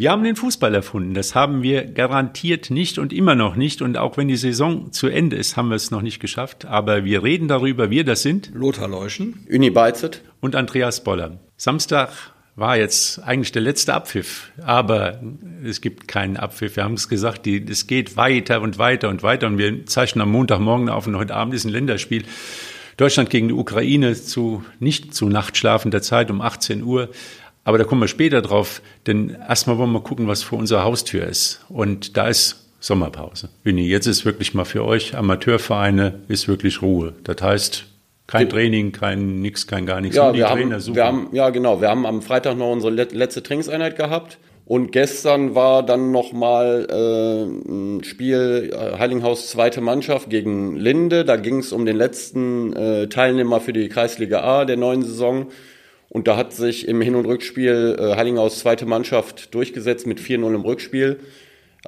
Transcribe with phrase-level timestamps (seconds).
[0.00, 1.12] Wir haben den Fußball erfunden.
[1.12, 3.82] Das haben wir garantiert nicht und immer noch nicht.
[3.82, 6.64] Und auch wenn die Saison zu Ende ist, haben wir es noch nicht geschafft.
[6.64, 7.90] Aber wir reden darüber.
[7.90, 11.38] Wir, das sind Lothar Leuschen, Uni Beizet und Andreas Boller.
[11.58, 12.08] Samstag
[12.56, 15.20] war jetzt eigentlich der letzte Abpfiff, aber
[15.62, 16.76] es gibt keinen Abpfiff.
[16.76, 20.22] Wir haben es gesagt, die, es geht weiter und weiter und weiter und wir zeichnen
[20.22, 22.24] am Montagmorgen auf und heute Abend ist ein Länderspiel.
[22.96, 27.08] Deutschland gegen die Ukraine zu nicht zu nachtschlafender Zeit um 18 Uhr.
[27.70, 31.24] Aber da kommen wir später drauf, denn erstmal wollen wir gucken, was vor unserer Haustür
[31.24, 31.64] ist.
[31.68, 33.48] Und da ist Sommerpause.
[33.62, 37.14] Winnie, jetzt ist wirklich mal für euch Amateurvereine ist wirklich Ruhe.
[37.22, 37.84] Das heißt,
[38.26, 40.16] kein Training, kein nix, kein gar nichts.
[40.16, 41.80] Ja, wir haben, wir haben, ja, genau.
[41.80, 44.38] Wir haben am Freitag noch unsere letzte Trainingseinheit gehabt.
[44.64, 51.24] Und gestern war dann nochmal äh, ein Spiel äh, Heilinghaus zweite Mannschaft gegen Linde.
[51.24, 55.46] Da ging es um den letzten äh, Teilnehmer für die Kreisliga A der neuen Saison.
[56.10, 60.54] Und da hat sich im Hin- und Rückspiel äh, Heilinghaus zweite Mannschaft durchgesetzt mit 4-0
[60.54, 61.20] im Rückspiel.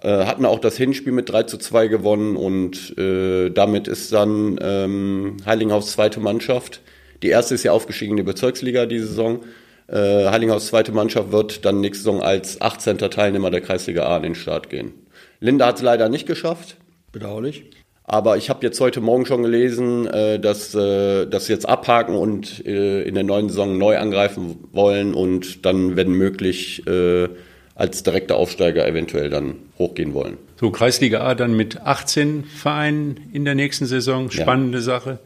[0.00, 4.58] Äh, hatten auch das Hinspiel mit 3 zu 2 gewonnen und äh, damit ist dann
[4.62, 6.80] ähm, Heilinghaus zweite Mannschaft.
[7.22, 9.40] Die erste ist ja aufgestiegen in die Bezirksliga diese Saison.
[9.88, 9.96] Äh,
[10.30, 12.98] Heilinghaus zweite Mannschaft wird dann nächste Saison als 18.
[12.98, 14.92] Teilnehmer der Kreisliga A an den Start gehen.
[15.40, 16.76] Linda hat es leider nicht geschafft.
[17.10, 17.64] bedauerlich.
[18.04, 22.66] Aber ich habe jetzt heute Morgen schon gelesen, äh, dass äh, das jetzt abhaken und
[22.66, 27.28] äh, in der neuen Saison neu angreifen wollen und dann, wenn möglich, äh,
[27.74, 30.36] als direkter Aufsteiger eventuell dann hochgehen wollen.
[30.60, 34.30] So, Kreisliga A dann mit 18 Vereinen in der nächsten Saison.
[34.30, 34.84] Spannende ja.
[34.84, 35.18] Sache.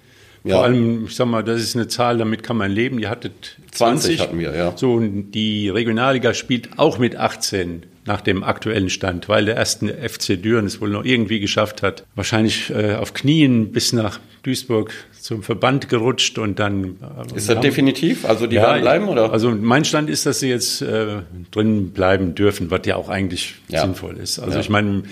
[0.42, 0.60] Vor ja.
[0.60, 3.00] allem, ich sag mal, das ist eine Zahl, damit kann man leben.
[3.00, 4.18] Ihr hattet 20.
[4.18, 4.72] 20 hatten wir, ja.
[4.76, 9.88] So, und die Regionalliga spielt auch mit 18 nach dem aktuellen Stand, weil der erste
[9.88, 12.04] FC Düren es wohl noch irgendwie geschafft hat.
[12.14, 16.84] Wahrscheinlich äh, auf Knien bis nach Duisburg zum Verband gerutscht und dann.
[16.84, 18.24] Äh, ist das haben, definitiv?
[18.24, 19.32] Also die ja, werden bleiben oder?
[19.32, 23.56] Also mein Stand ist, dass sie jetzt äh, drin bleiben dürfen, was ja auch eigentlich
[23.68, 23.82] ja.
[23.82, 24.38] sinnvoll ist.
[24.38, 24.60] Also ja.
[24.60, 25.02] ich meine,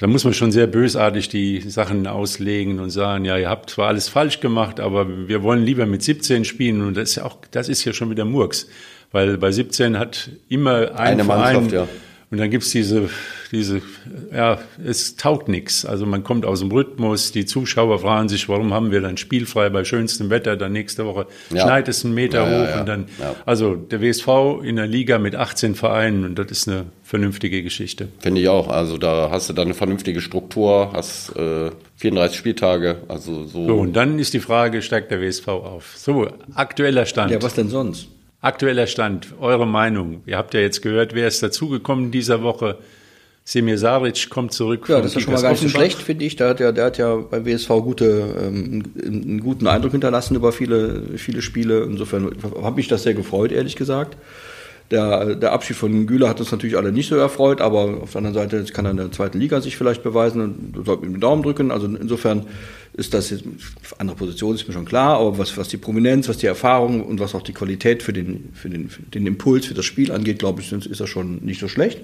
[0.00, 3.88] da muss man schon sehr bösartig die Sachen auslegen und sagen, ja, ihr habt zwar
[3.88, 7.38] alles falsch gemacht, aber wir wollen lieber mit 17 spielen und das ist ja auch,
[7.52, 8.68] das ist ja schon wieder Murks.
[9.10, 11.88] Weil bei 17 hat immer ein eine Verein, Mannschaft, ja
[12.30, 13.08] und dann gibt's diese,
[13.52, 13.80] diese,
[14.30, 15.86] ja, es taugt nichts.
[15.86, 19.70] Also man kommt aus dem Rhythmus, die Zuschauer fragen sich, warum haben wir dann spielfrei
[19.70, 21.62] bei schönstem Wetter, dann nächste Woche ja.
[21.62, 23.06] schneit es einen Meter ja, hoch ja, und dann,
[23.46, 24.28] also der WSV
[24.62, 28.08] in der Liga mit 18 Vereinen und das ist eine vernünftige Geschichte.
[28.18, 28.68] Finde ich auch.
[28.68, 33.66] Also da hast du dann eine vernünftige Struktur, hast äh, 34 Spieltage, also so.
[33.66, 35.94] So, und dann ist die Frage, steigt der WSV auf?
[35.96, 37.30] So, aktueller Stand.
[37.30, 38.08] Ja, was denn sonst?
[38.40, 40.22] Aktueller Stand, eure Meinung.
[40.26, 42.78] Ihr habt ja jetzt gehört, wer ist dazugekommen in dieser Woche.
[43.44, 44.88] Semir Saric kommt zurück.
[44.88, 46.36] Ja, das ist schon mal gar nicht so schlecht, finde ich.
[46.36, 50.52] Der hat ja, der hat ja beim WSV gute, ähm, einen guten Eindruck hinterlassen über
[50.52, 51.82] viele, viele Spiele.
[51.84, 52.30] Insofern
[52.62, 54.18] hat mich das sehr gefreut, ehrlich gesagt.
[54.90, 58.18] Der, der Abschied von Güler hat uns natürlich alle nicht so erfreut, aber auf der
[58.24, 61.20] anderen Seite kann er in der zweiten Liga sich vielleicht beweisen und sollte ihm den
[61.20, 61.70] Daumen drücken.
[61.70, 62.46] Also insofern
[62.94, 63.44] ist das jetzt
[63.98, 67.20] andere Position, ist mir schon klar, aber was, was die Prominenz, was die Erfahrung und
[67.20, 70.38] was auch die Qualität für den, für den, für den Impuls, für das Spiel angeht,
[70.38, 72.00] glaube ich, ist das schon nicht so schlecht.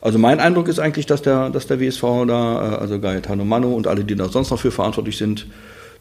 [0.00, 3.72] Also mein Eindruck ist eigentlich, dass der, dass der WSV da, äh, also Gaetano Mano
[3.74, 5.46] und alle, die da sonst noch für verantwortlich sind,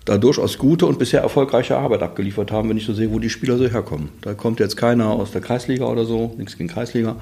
[0.05, 3.29] da durchaus gute und bisher erfolgreiche Arbeit abgeliefert haben, wenn ich so sehe, wo die
[3.29, 4.09] Spieler so herkommen.
[4.21, 7.15] Da kommt jetzt keiner aus der Kreisliga oder so, nichts gegen Kreisliga,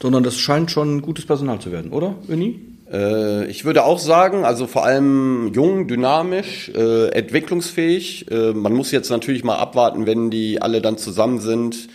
[0.00, 2.60] sondern das scheint schon gutes Personal zu werden, oder, Uni?
[2.92, 8.30] Äh, ich würde auch sagen, also vor allem jung, dynamisch, äh, entwicklungsfähig.
[8.30, 11.88] Äh, man muss jetzt natürlich mal abwarten, wenn die alle dann zusammen sind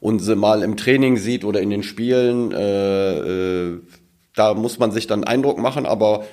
[0.00, 2.52] und sie mal im Training sieht oder in den Spielen.
[2.52, 3.80] Äh, äh,
[4.34, 6.24] da muss man sich dann Eindruck machen, aber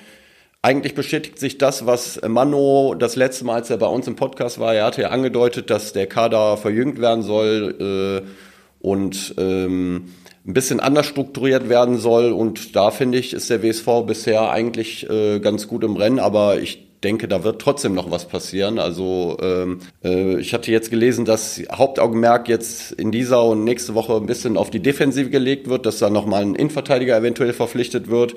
[0.64, 4.58] eigentlich bestätigt sich das, was Mano das letzte Mal, als er bei uns im Podcast
[4.58, 8.28] war, er hatte ja angedeutet, dass der Kader verjüngt werden soll äh,
[8.80, 10.06] und ähm,
[10.46, 12.32] ein bisschen anders strukturiert werden soll.
[12.32, 16.58] Und da finde ich, ist der WSV bisher eigentlich äh, ganz gut im Rennen, aber
[16.58, 18.78] ich denke, da wird trotzdem noch was passieren.
[18.78, 24.14] Also ähm, äh, ich hatte jetzt gelesen, dass Hauptaugenmerk jetzt in dieser und nächste Woche
[24.16, 28.34] ein bisschen auf die Defensive gelegt wird, dass da nochmal ein Innenverteidiger eventuell verpflichtet wird.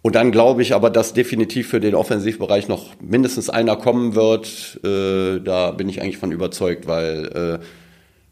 [0.00, 4.80] Und dann glaube ich aber, dass definitiv für den Offensivbereich noch mindestens einer kommen wird.
[4.84, 7.64] Äh, da bin ich eigentlich von überzeugt, weil äh,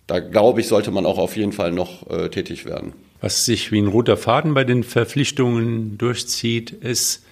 [0.07, 2.93] da glaube ich, sollte man auch auf jeden Fall noch äh, tätig werden.
[3.21, 7.25] Was sich wie ein roter Faden bei den Verpflichtungen durchzieht, ist,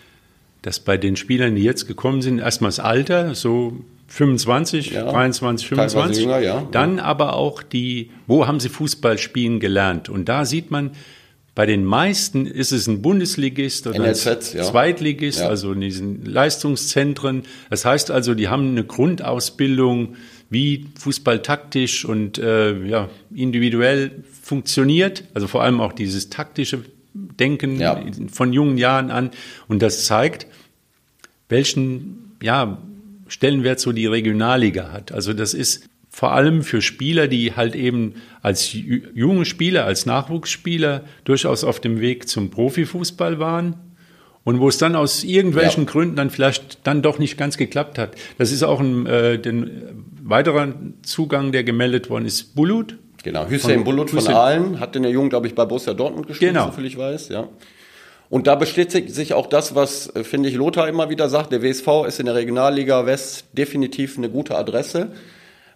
[0.63, 3.75] dass bei den Spielern, die jetzt gekommen sind, erstmal das Alter, so
[4.09, 6.25] 25, ja, 23, 25.
[6.25, 6.67] Jünger, ja.
[6.73, 10.09] Dann aber auch die, wo haben sie Fußball spielen gelernt?
[10.09, 10.93] Und da sieht man,
[11.55, 14.63] Bei den meisten ist es ein Bundesligist oder NLZ, ein ja.
[14.65, 15.49] Zweitligist, Ja.
[15.49, 17.43] also in diesen Leistungszentren.
[17.71, 20.17] Das heißt also, die haben eine Grundausbildung,
[20.51, 25.25] wie Fußball taktisch und äh, ja, individuell funktioniert.
[25.35, 26.81] Also vor allem auch dieses taktische
[27.15, 28.01] Denken Ja.
[28.33, 29.31] von jungen Jahren an.
[29.69, 30.47] Und das zeigt,
[31.49, 32.79] welchen ja,
[33.29, 35.13] Stellenwert so die Regionalliga hat.
[35.13, 40.07] Also das ist vor allem für Spieler, die halt eben als ju- junge Spieler, als
[40.07, 43.75] Nachwuchsspieler durchaus auf dem Weg zum Profifußball waren
[44.45, 45.91] und wo es dann aus irgendwelchen Ja.
[45.91, 48.13] Gründen dann vielleicht dann doch nicht ganz geklappt hat.
[48.39, 50.69] Das ist auch ein äh, den, weiterer
[51.03, 52.55] Zugang, der gemeldet worden ist.
[52.55, 56.27] Bulut, Genau, Von- Bulut von Aalen hat in der Jugend, glaube ich, bei Borussia Dortmund
[56.29, 56.67] gespielt, Genau.
[56.71, 57.49] soviel ich weiß, ja.
[58.29, 61.51] Und da bestätigt sich auch das, was, äh, finde ich, Lothar immer wieder sagt.
[61.51, 65.13] Der WSV ist in der Regionalliga West definitiv eine gute Adresse,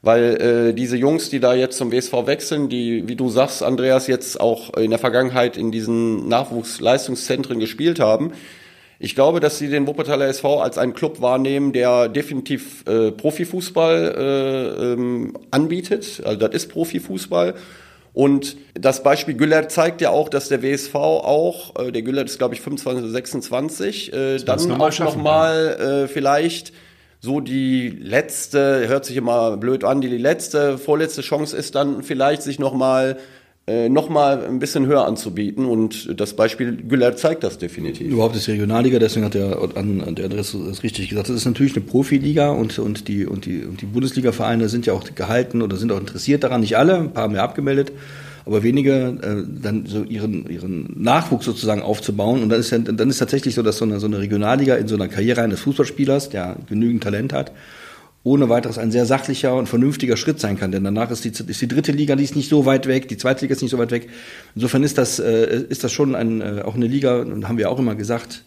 [0.02, 4.06] weil äh, diese Jungs, die da jetzt zum WSV wechseln, die, wie du sagst, Andreas,
[4.06, 8.32] jetzt auch in der Vergangenheit in diesen Nachwuchsleistungszentren gespielt haben,
[9.00, 14.14] ich glaube, dass sie den Wuppertaler SV als einen Club wahrnehmen, der definitiv äh, Profifußball
[14.18, 16.20] äh, ähm, anbietet.
[16.24, 17.54] Also das ist Profifußball.
[18.12, 22.38] Und das Beispiel Güllert zeigt ja auch, dass der WSV auch, äh, der Güllert ist
[22.38, 26.72] glaube ich 25 oder 26, äh, dann noch mal auch nochmal äh, vielleicht
[27.20, 32.42] so die letzte, hört sich immer blöd an, die letzte, vorletzte Chance ist dann vielleicht
[32.42, 33.18] sich nochmal
[33.68, 35.66] äh, noch ein bisschen höher anzubieten.
[35.66, 38.10] Und das Beispiel Güllert zeigt das definitiv.
[38.10, 41.28] Überhaupt ist die Regionalliga, deswegen hat er an, an der Adresse das richtig gesagt.
[41.28, 44.94] Das ist natürlich eine Profiliga und, und die, und die, und die Bundesliga-Vereine sind ja
[44.94, 46.62] auch gehalten oder sind auch interessiert daran.
[46.62, 47.92] Nicht alle, ein paar haben ja abgemeldet,
[48.48, 52.42] aber wenige, äh, dann so ihren, ihren Nachwuchs sozusagen aufzubauen.
[52.42, 54.94] Und dann ist, dann ist tatsächlich so, dass so eine, so eine Regionalliga in so
[54.94, 57.52] einer Karriere eines Fußballspielers, der genügend Talent hat,
[58.24, 60.72] ohne weiteres ein sehr sachlicher und vernünftiger Schritt sein kann.
[60.72, 63.18] Denn danach ist die, ist die dritte Liga, die ist nicht so weit weg, die
[63.18, 64.08] zweite Liga ist nicht so weit weg.
[64.54, 67.70] Insofern ist das, äh, ist das schon ein, äh, auch eine Liga, und haben wir
[67.70, 68.44] auch immer gesagt,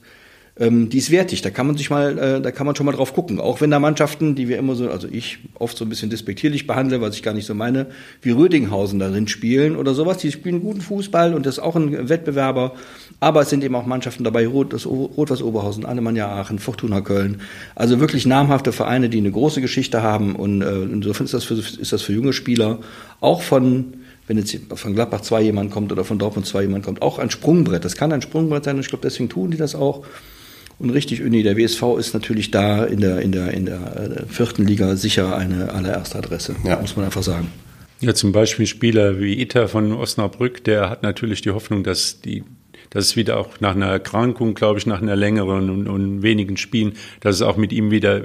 [0.60, 1.42] ähm, die ist wertig.
[1.42, 3.40] Da kann man sich mal, äh, da kann man schon mal drauf gucken.
[3.40, 6.68] Auch wenn da Mannschaften, die wir immer so, also ich oft so ein bisschen despektierlich
[6.68, 7.88] behandle, was ich gar nicht so meine,
[8.22, 10.18] wie Rödinghausen darin spielen oder sowas.
[10.18, 12.74] Die spielen guten Fußball und das ist auch ein Wettbewerber.
[13.22, 17.42] Aber es sind eben auch Mannschaften dabei, Rot, das Rot-Weiß Oberhausen, Alemannia Aachen, Fortuna Köln.
[17.76, 20.36] Also wirklich namhafte Vereine, die eine große Geschichte haben.
[20.36, 22.80] Und äh, insofern ist das, für, ist das für junge Spieler
[23.22, 23.94] auch von
[24.28, 27.30] wenn jetzt von Gladbach 2 jemand kommt oder von Dortmund 2 jemand kommt, auch ein
[27.30, 27.84] Sprungbrett.
[27.84, 30.06] Das kann ein Sprungbrett sein und ich glaube, deswegen tun die das auch.
[30.82, 34.26] Und richtig, Uni, der WSV ist natürlich da in der, in der, in der äh,
[34.28, 36.80] vierten Liga sicher eine allererste Adresse, Ja.
[36.82, 37.50] muss man einfach sagen.
[38.00, 42.44] Ja, zum Beispiel Spieler wie Ita von Osnabrück, der hat natürlich die Hoffnung, dass die
[42.90, 46.58] dass es wieder auch nach einer Erkrankung, glaube ich, nach einer längeren und, und wenigen
[46.58, 48.22] Spielen, dass es auch mit ihm wieder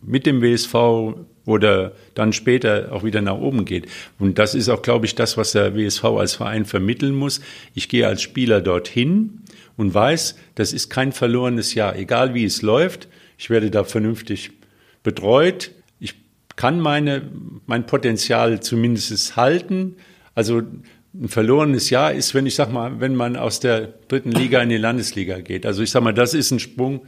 [0.00, 1.16] mit dem WSV
[1.46, 3.86] oder dann später auch wieder nach oben geht.
[4.18, 7.40] Und das ist auch, glaube ich, das, was der WSV als Verein vermitteln muss.
[7.74, 9.42] Ich gehe als Spieler dorthin
[9.76, 13.08] und weiß, das ist kein verlorenes Jahr, egal wie es läuft.
[13.38, 14.50] Ich werde da vernünftig
[15.02, 15.70] betreut.
[16.00, 16.14] Ich
[16.56, 17.22] kann meine,
[17.66, 19.96] mein Potenzial zumindest halten.
[20.34, 20.62] Also
[21.14, 24.68] ein verlorenes Jahr ist, wenn ich sag mal, wenn man aus der dritten Liga in
[24.68, 25.64] die Landesliga geht.
[25.64, 27.02] Also ich sag mal, das ist ein Sprung.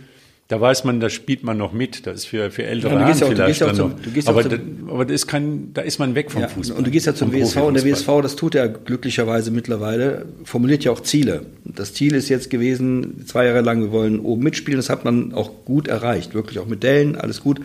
[0.50, 2.06] Da weiß man, da spielt man noch mit.
[2.06, 4.26] Das ist für, für ältere Ja, Herren vielleicht dann zum- noch.
[4.26, 4.50] aber, zum-
[4.86, 6.78] da, aber das ist kein, da ist man weg vom Ja, Fußball.
[6.78, 7.84] Und du gehst ja zum WSV und der.
[7.84, 11.42] WSV, das tut er glücklicherweise mittlerweile, formuliert ja auch Ziele.
[11.66, 15.34] Das Ziel ist jetzt gewesen, zwei Jahre lang, wir wollen oben mitspielen, das hat man
[15.34, 17.60] auch gut erreicht, wirklich auch mit Dellen, alles gut.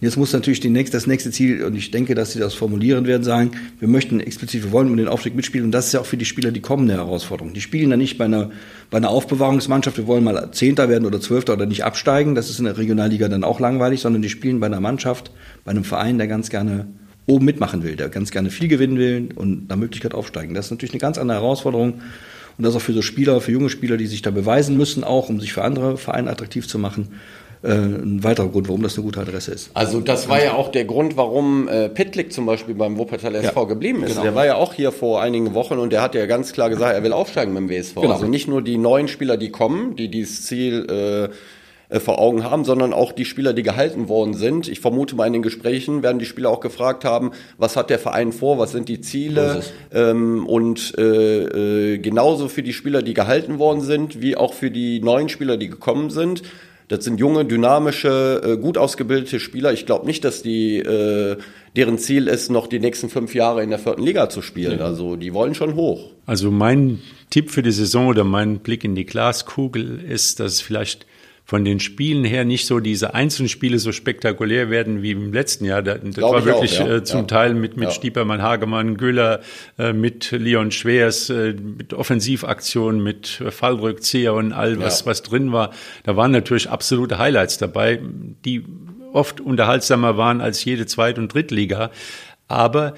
[0.00, 3.06] Jetzt muss natürlich die nächste, das nächste Ziel, und ich denke, dass sie das formulieren
[3.06, 5.66] werden, sagen, wir möchten explizit, wir wollen um den Aufstieg mitspielen.
[5.66, 7.54] Und das ist ja auch für die Spieler die kommende Herausforderung.
[7.54, 8.50] Die spielen ja nicht bei einer,
[8.90, 12.34] bei einer Aufbewahrungsmannschaft, wir wollen mal Zehnter werden oder Zwölfter oder nicht absteigen.
[12.34, 15.30] Das ist in der Regionalliga dann auch langweilig, sondern die spielen bei einer Mannschaft,
[15.64, 16.86] bei einem Verein, der ganz gerne
[17.26, 20.54] oben mitmachen will, der ganz gerne viel gewinnen will und nach Möglichkeit aufsteigen.
[20.54, 21.94] Das ist natürlich eine ganz andere Herausforderung.
[22.56, 25.28] Und das auch für so Spieler, für junge Spieler, die sich da beweisen müssen, auch
[25.28, 27.08] um sich für andere Vereine attraktiv zu machen,
[27.72, 29.70] ein weiterer Grund, warum das eine gute Adresse ist.
[29.74, 33.66] Also das war ja auch der Grund, warum äh, Pitlick zum Beispiel beim Wuppertaler SV
[33.66, 34.22] geblieben ist.
[34.22, 36.94] Der war ja auch hier vor einigen Wochen und der hat ja ganz klar gesagt,
[36.94, 37.94] er will aufsteigen mit dem WSV.
[37.94, 38.12] Genau.
[38.12, 41.34] Also nicht nur die neuen Spieler, die kommen, die dieses Ziel äh,
[41.94, 44.68] äh, vor Augen haben, sondern auch die Spieler, die gehalten worden sind.
[44.68, 47.98] Ich vermute mal in den Gesprächen werden die Spieler auch gefragt haben, was hat der
[47.98, 53.14] Verein vor, was sind die Ziele ähm, und äh, äh, genauso für die Spieler, die
[53.14, 56.42] gehalten worden sind, wie auch für die neuen Spieler, die gekommen sind.
[56.88, 59.72] Das sind junge, dynamische, äh, gut ausgebildete Spieler.
[59.72, 61.36] Ich glaube nicht, dass die äh,
[61.76, 64.80] deren Ziel ist, noch die nächsten fünf Jahre in der vierten Liga zu spielen.
[64.80, 66.10] Also die wollen schon hoch.
[66.26, 67.00] Also mein
[67.30, 71.06] Tipp für die Saison oder mein Blick in die Glaskugel ist, dass es vielleicht
[71.46, 75.66] von den Spielen her nicht so diese einzelnen Spiele so spektakulär werden wie im letzten
[75.66, 75.82] Jahr.
[75.82, 76.96] Das, das war wirklich auch, ja.
[76.96, 77.26] äh, zum ja.
[77.26, 77.94] Teil mit, mit ja.
[77.94, 79.40] Stiepermann, Hagemann, Güller,
[79.78, 85.70] äh, mit Leon Schwers, äh, mit Offensivaktionen, mit Fallrückzieher und all was, was drin war.
[86.04, 88.00] Da waren natürlich absolute Highlights dabei,
[88.44, 88.64] die
[89.12, 91.90] oft unterhaltsamer waren als jede Zweit- und Drittliga.
[92.48, 92.94] Aber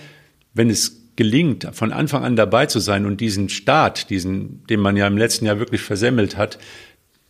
[0.54, 4.96] wenn es gelingt, von Anfang an dabei zu sein und diesen Start, diesen, den man
[4.96, 6.58] ja im letzten Jahr wirklich versemmelt hat,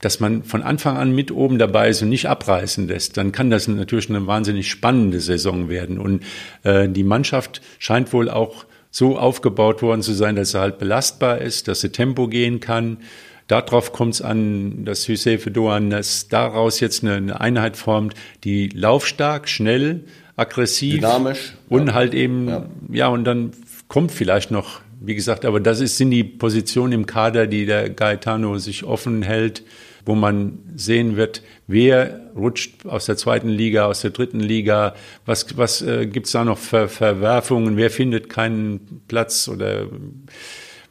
[0.01, 3.51] dass man von Anfang an mit oben dabei ist und nicht abreißen lässt, dann kann
[3.51, 5.99] das natürlich eine wahnsinnig spannende Saison werden.
[5.99, 6.23] Und
[6.65, 11.39] äh, die Mannschaft scheint wohl auch so aufgebaut worden zu sein, dass sie halt belastbar
[11.39, 12.99] ist, dass sie Tempo gehen kann.
[13.47, 18.69] Darauf kommt es an, dass Hüseyin Doan dass daraus jetzt eine, eine Einheit formt, die
[18.69, 21.95] laufstark, schnell, aggressiv, dynamisch und ja.
[21.95, 22.67] halt eben ja.
[22.91, 23.53] ja und dann
[23.89, 27.91] kommt vielleicht noch, wie gesagt, aber das ist, sind die Positionen im Kader, die der
[27.91, 29.63] Gaetano sich offen hält,
[30.05, 34.95] wo man sehen wird, wer rutscht aus der zweiten Liga, aus der dritten Liga,
[35.25, 39.87] was, was äh, gibt es da noch für Verwerfungen, wer findet keinen Platz oder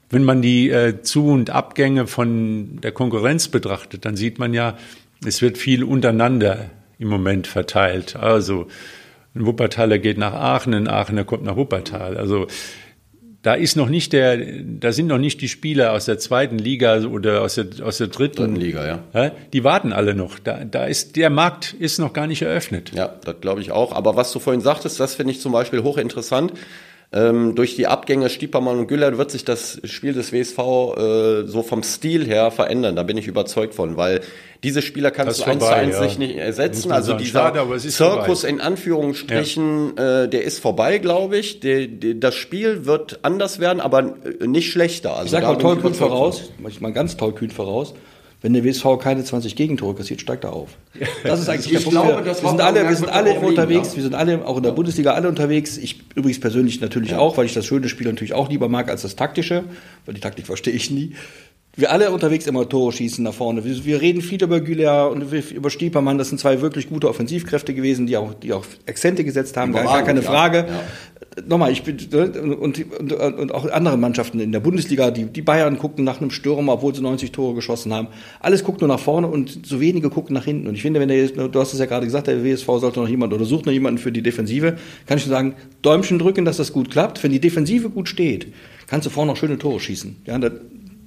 [0.10, 4.78] wenn man die äh, Zu- und Abgänge von der Konkurrenz betrachtet, dann sieht man ja,
[5.26, 6.70] es wird viel untereinander
[7.00, 8.16] im Moment verteilt.
[8.16, 8.68] Also
[9.34, 12.18] ein Wuppertaler geht nach Aachen, ein Aachener kommt nach Wuppertal.
[12.18, 12.48] Also
[13.46, 17.04] da ist noch nicht der, da sind noch nicht die Spieler aus der zweiten Liga
[17.04, 19.32] oder aus der, aus der dritten, dritten Liga, ja.
[19.54, 20.40] Die warten alle noch.
[20.40, 22.92] Da, da ist, der Markt ist noch gar nicht eröffnet.
[22.96, 23.92] Ja, das glaube ich auch.
[23.92, 26.54] Aber was du vorhin sagtest, das finde ich zum Beispiel hochinteressant.
[27.14, 31.64] Ähm, durch die Abgänge Stiepermann und Güller wird sich das Spiel des WSV äh, so
[31.64, 32.96] vom Stil her verändern.
[32.96, 34.22] Da bin ich überzeugt von, weil
[34.64, 36.18] diese Spieler kannst du eins zu eins ja.
[36.18, 36.92] nicht ersetzen.
[36.92, 38.50] Also dieser Schade, Zirkus vorbei.
[38.50, 40.24] in Anführungsstrichen, ja.
[40.24, 41.60] äh, der ist vorbei, glaube ich.
[41.60, 45.12] Der, der, das Spiel wird anders werden, aber äh, nicht schlechter.
[45.16, 47.94] Also ich sag mal tollkühn voraus, ich mal ganz tollkühn voraus.
[48.42, 50.70] Wenn der WSV keine 20 Gegentore kassiert, steigt er auf.
[51.24, 51.92] Das ist eigentlich der Punkt.
[51.92, 53.96] Glaube, wir, sind alle, wir sind alle unterwegs, ja.
[53.96, 55.78] wir sind alle auch in der Bundesliga alle unterwegs.
[55.78, 57.20] Ich übrigens persönlich natürlich ja.
[57.20, 59.64] auch, weil ich das schöne Spiel natürlich auch lieber mag als das taktische,
[60.06, 61.16] weil die Taktik verstehe ich nie
[61.78, 63.66] wir alle unterwegs immer Tore schießen nach vorne.
[63.66, 66.18] Wir, wir reden viel über Güler und über Stiepermann.
[66.18, 69.74] Das sind zwei wirklich gute Offensivkräfte gewesen, die auch, die auch Akzente gesetzt haben.
[69.74, 70.66] Gar, gar keine Frage.
[70.70, 70.84] Ja.
[71.48, 75.42] Nochmal, ich bin, ne, und, und, und auch andere Mannschaften in der Bundesliga, die, die
[75.42, 78.08] Bayern gucken nach einem Stürmer, obwohl sie 90 Tore geschossen haben.
[78.40, 80.68] Alles guckt nur nach vorne und so wenige gucken nach hinten.
[80.68, 83.10] Und ich finde, wenn der, du hast es ja gerade gesagt, der WSV sollte noch
[83.10, 84.78] jemand oder sucht noch jemanden für die Defensive,
[85.08, 87.22] kann ich nur sagen, Däumchen drücken, dass das gut klappt.
[87.22, 88.54] Wenn die Defensive gut steht,
[88.88, 90.16] kannst du vorne noch schöne Tore schießen.
[90.26, 90.40] Ja,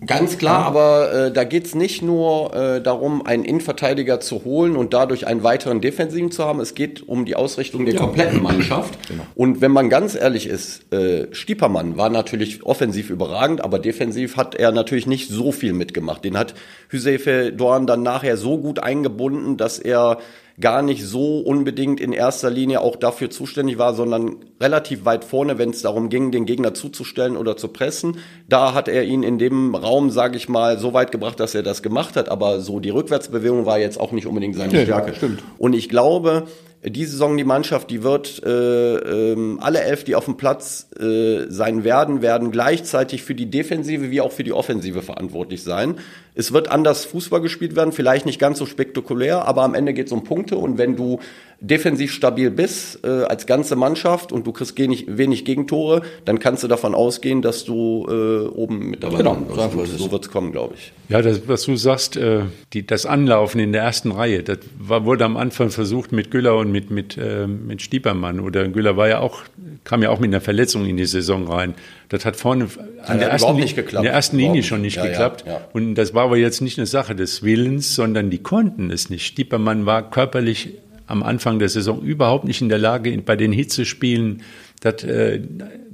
[0.06, 4.94] Ganz klar, aber äh, da geht's nicht nur äh, darum, einen Innenverteidiger zu holen und
[4.94, 6.60] dadurch einen weiteren Defensiven zu haben.
[6.60, 8.00] Es geht um die Ausrichtung der ja.
[8.00, 8.96] kompletten Mannschaft.
[9.08, 9.24] Genau.
[9.34, 14.54] Und wenn man ganz ehrlich ist, äh, Stiepermann war natürlich offensiv überragend, aber defensiv hat
[14.54, 16.24] er natürlich nicht so viel mitgemacht.
[16.24, 16.54] Den hat
[16.88, 20.18] Hüsefe Dorn dann nachher so gut eingebunden, dass er
[20.60, 25.58] gar nicht so unbedingt in erster Linie auch dafür zuständig war, sondern relativ weit vorne,
[25.58, 28.18] wenn es darum ging, den Gegner zuzustellen oder zu pressen.
[28.48, 31.62] Da hat er ihn in dem Raum, sage ich mal, so weit gebracht, dass er
[31.62, 32.28] das gemacht hat.
[32.28, 35.14] Aber so die Rückwärtsbewegung war jetzt auch nicht unbedingt seine okay, Stärke.
[35.14, 35.42] Stimmt.
[35.58, 36.48] Und ich glaube,
[36.84, 41.46] diese Saison die Mannschaft, die wird äh, ähm, alle elf, die auf dem Platz äh,
[41.48, 45.96] sein werden, werden gleichzeitig für die Defensive wie auch für die Offensive verantwortlich sein.
[46.34, 50.06] Es wird anders Fußball gespielt werden, vielleicht nicht ganz so spektakulär, aber am Ende geht
[50.06, 51.18] es um Punkte und wenn du
[51.60, 56.62] defensiv stabil bist äh, als ganze Mannschaft und du kriegst wenig, wenig Gegentore, dann kannst
[56.62, 59.98] du davon ausgehen, dass du äh, oben mit dabei genau, bist.
[59.98, 60.92] So wird es kommen, glaube ich.
[61.08, 65.04] Ja, das, was du sagst, äh, die, das Anlaufen in der ersten Reihe, das war,
[65.04, 68.38] wurde am Anfang versucht mit Güller und mit, mit, äh, mit Stiepermann.
[68.38, 69.42] Oder Güller war ja auch,
[69.82, 71.74] kam ja auch mit einer Verletzung in die Saison rein.
[72.08, 72.68] Das hat vorne
[73.04, 73.96] an der ersten, nicht geklappt.
[73.96, 75.44] in der ersten Linie schon nicht ja, geklappt.
[75.44, 75.60] Ja, ja.
[75.72, 79.26] Und das war aber jetzt nicht eine Sache des Willens, sondern die konnten es nicht.
[79.26, 80.74] Stiepermann war körperlich
[81.08, 84.42] am Anfang der Saison überhaupt nicht in der Lage, bei den Hitzespielen
[84.80, 85.40] das, äh,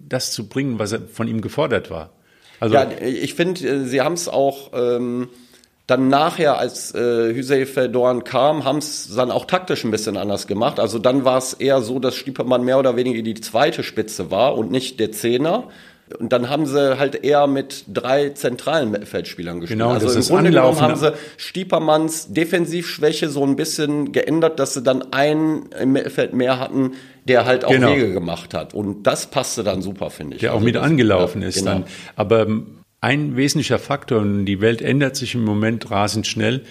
[0.08, 2.10] das zu bringen, was von ihm gefordert war.
[2.60, 5.28] Also ja, ich finde, äh, sie haben es auch ähm,
[5.86, 10.46] dann nachher, als äh, Hüseyin Verdorn kam, haben es dann auch taktisch ein bisschen anders
[10.46, 10.80] gemacht.
[10.80, 14.56] Also dann war es eher so, dass Stiepermann mehr oder weniger die zweite Spitze war
[14.56, 15.68] und nicht der Zehner.
[16.18, 19.78] Und dann haben sie halt eher mit drei zentralen Mittelfeldspielern gespielt.
[19.78, 24.82] Genau, also im Grunde genommen haben sie Stiepermanns Defensivschwäche so ein bisschen geändert, dass sie
[24.82, 26.92] dann einen im Mittelfeld mehr hatten,
[27.24, 27.92] der halt auch genau.
[27.92, 28.74] Wege gemacht hat.
[28.74, 30.40] Und das passte dann super, finde ich.
[30.40, 31.70] Der also auch mit das, angelaufen ja, ist genau.
[31.70, 31.84] dann.
[32.16, 32.46] Aber
[33.00, 36.62] ein wesentlicher Faktor, und die Welt ändert sich im Moment rasend schnell,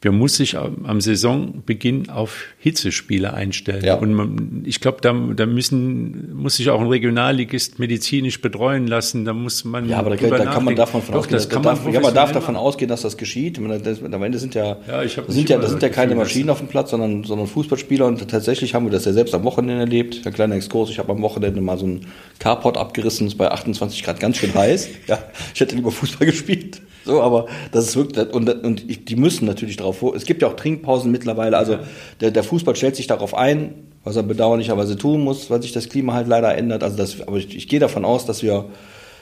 [0.00, 3.84] wir muss sich am Saisonbeginn auf Hitzespiele einstellen.
[3.84, 3.94] Ja.
[3.96, 9.24] Und man, ich glaube, da, da müssen, muss sich auch ein Regionalligist medizinisch betreuen lassen.
[9.24, 9.88] Da muss man.
[9.88, 11.38] Ja, aber da, da kann man davon von Doch, ausgehen.
[11.38, 13.60] das kann darf, man ja, man darf davon ausgehen, dass das geschieht.
[13.82, 16.68] Das, am Ende sind ja, Ja, sind ja, das sind ja keine Maschinen auf dem
[16.68, 18.06] Platz, sondern, sondern Fußballspieler.
[18.06, 20.24] Und tatsächlich haben wir das ja selbst am Wochenende erlebt.
[20.24, 20.90] Ein kleiner Exkurs.
[20.90, 22.06] Ich habe am Wochenende mal so einen
[22.38, 23.26] Carport abgerissen.
[23.26, 24.88] Es ist bei 28 Grad ganz schön heiß.
[25.06, 25.18] Ja,
[25.54, 26.80] ich hätte lieber Fußball gespielt.
[27.04, 30.14] So, aber das ist wirklich, und, und ich, die müssen natürlich darauf vor.
[30.14, 31.56] Es gibt ja auch Trinkpausen mittlerweile.
[31.56, 31.78] Also
[32.20, 35.88] der, der Fußball stellt sich darauf ein, was er bedauerlicherweise tun muss, weil sich das
[35.88, 36.82] Klima halt leider ändert.
[36.82, 38.66] Also das, aber ich, ich gehe davon aus, dass wir,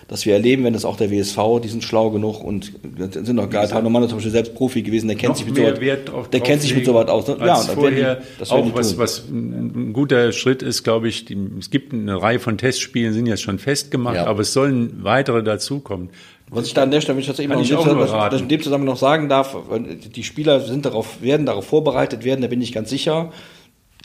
[0.09, 2.73] dass wir erleben, wenn das auch der WSV, die sind schlau genug und
[3.11, 3.69] sind noch geil.
[3.83, 6.41] Normal ist zum Beispiel selbst Profi gewesen, der kennt noch sich mit Wert drauf, der
[6.41, 7.41] kennt sich mit drauflegen sowas aus.
[7.41, 11.25] Als und vorher die, das auch was, was ein guter Schritt ist, glaube ich.
[11.25, 14.27] Die, es gibt eine Reihe von Testspielen, sind jetzt schon festgemacht, Ja.
[14.27, 16.11] aber es sollen weitere dazukommen.
[16.51, 18.63] Was ich da an der Stelle, wenn ich das Kann noch ich auch in dem
[18.63, 19.57] Zusammenhang noch sagen darf,
[20.15, 23.33] die Spieler sind darauf, werden darauf vorbereitet werden, da bin ich ganz sicher.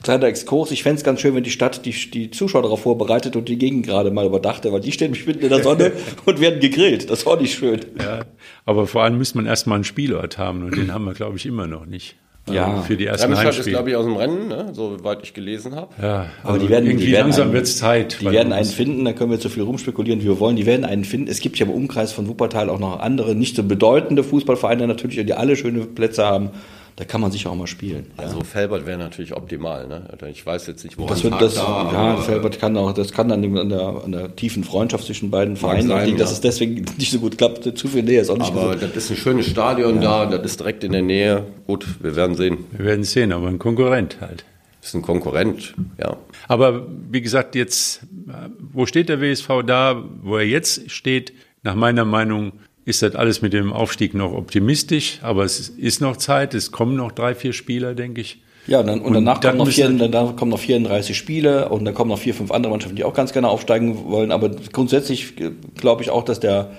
[0.02, 3.36] Kleiner Exkurs, ich fände es ganz schön, wenn die Stadt die, die Zuschauer darauf vorbereitet
[3.36, 5.92] und die Gegend gerade mal überdachte, weil die stehen mich mitten in der Sonne
[6.26, 7.08] und werden gegrillt.
[7.10, 7.80] Das ist auch nicht schön.
[8.00, 8.20] Ja,
[8.66, 11.46] aber vor allem muss man erstmal einen Spielort haben und den haben wir, glaube ich,
[11.46, 12.16] immer noch nicht.
[12.50, 12.66] Ja.
[12.72, 13.76] Also Für die ersten Remscheid ist, Heimspiele.
[13.76, 14.70] glaube ich, aus dem Rennen, ne?
[14.72, 15.94] soweit ich gelesen habe.
[16.02, 18.18] ja, Aber also die werden, irgendwie die werden langsam einen- wird es Zeit.
[18.20, 20.56] Die werden einen finden, da können wir jetzt so viel rumspekulieren, wie wir wollen.
[20.56, 21.28] Die werden einen finden.
[21.30, 25.24] Es gibt ja im Umkreis von Wuppertal auch noch andere, nicht so bedeutende Fußballvereine natürlich,
[25.24, 26.50] die alle schöne Plätze haben.
[26.96, 28.10] Da kann man sicher auch mal spielen.
[28.16, 29.88] Also Felbert wäre natürlich optimal.
[29.88, 30.06] Ne?
[30.10, 32.92] Also Ich weiß jetzt nicht, woran Das wird das, da, ja, das, Felbert kann auch,
[32.92, 36.18] das kann an, dem, an, der, an der tiefen Freundschaft zwischen beiden Vereinen sein, liegen,
[36.18, 36.34] dass ja.
[36.34, 37.78] es deswegen nicht so gut klappt.
[37.78, 38.94] Zu viel Nähe ist auch nicht aber gesund.
[38.94, 41.46] das ist ein schönes Stadion da, das ist direkt in der Nähe.
[41.66, 42.64] Gut, wir werden sehen.
[42.72, 44.44] Wir werden sehen, aber ein Konkurrent halt.
[44.82, 46.16] Ist ein Konkurrent, ja.
[46.48, 51.32] Aber wie gesagt, jetzt, äh, wo steht der WSV da, wo er jetzt steht?
[51.62, 56.16] Nach meiner Meinung ist das alles mit dem Aufstieg noch optimistisch, aber es ist noch
[56.16, 58.38] Zeit, es kommen noch drei, vier Spieler, denke ich.
[58.66, 61.84] Ja, und, dann, und, Und danach kommen, noch vier, danach kommen noch 34 Spiele und
[61.84, 64.30] dann kommen noch vier, fünf andere Mannschaften, die auch ganz gerne aufsteigen wollen.
[64.30, 66.70] Aber grundsätzlich äh, glaube ich auch, dass der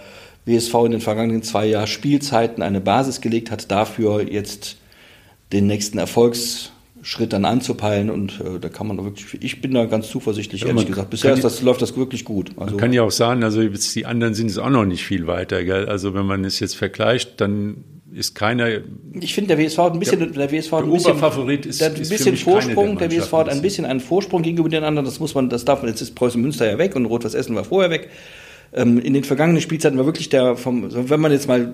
[0.45, 4.77] WSV in den vergangenen zwei Jahren Spielzeiten eine Basis gelegt hat, dafür jetzt
[5.51, 6.00] den nächsten
[7.03, 8.10] Erfolgsschritt dann anzupeilen.
[8.10, 11.10] Und äh, da kann man wirklich, ich bin da ganz zuversichtlich, Ja, ehrlich gesagt.
[11.10, 12.51] Bisher das, läuft das wirklich gut.
[12.57, 15.27] Also, Man kann ja auch sagen, also die anderen sind es auch noch nicht viel
[15.27, 15.63] weiter.
[15.63, 15.87] Gell?
[15.87, 18.68] Also wenn man es jetzt vergleicht, dann ist keiner
[19.20, 21.81] Ich finde, der WSV hat ein bisschen, der, WSV hat ein der bisschen, Oberfavorit ist-
[21.81, 22.98] der ein bisschen Vorsprung.
[22.98, 25.05] der Der WSV hat ein bisschen einen Vorsprung gegenüber den anderen.
[25.05, 25.89] Das muss man, das darf man.
[25.89, 28.09] Jetzt ist Preußen Münster ja weg und Rot-Weiß Essen war vorher weg.
[28.72, 31.74] Ähm, in den vergangenen Spielzeiten war wirklich der vom, wenn man jetzt mal,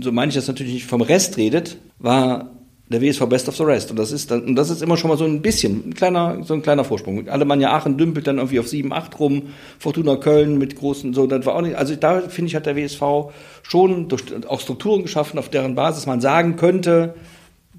[0.00, 2.50] so meine ich das natürlich nicht, vom Rest redet, war
[2.90, 3.90] der WSV Best of the Rest.
[3.90, 6.42] Und das ist dann, und das ist immer schon mal so ein bisschen, ein kleiner,
[6.42, 7.28] so ein kleiner Vorsprung.
[7.28, 9.42] Alemannia Aachen dümpelt dann irgendwie auf 7, 8 rum,
[9.78, 12.76] Fortuna Köln mit großen, so, das war auch nicht, also da finde ich, hat der
[12.76, 17.14] WSV schon durch, auch Strukturen geschaffen, auf deren Basis man sagen könnte,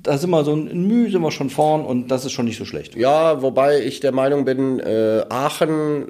[0.01, 2.57] da sind wir so ein Mühe, sind wir schon vorn und das ist schon nicht
[2.57, 2.95] so schlecht.
[2.95, 6.05] Ja, wobei ich der Meinung bin, äh, Aachen,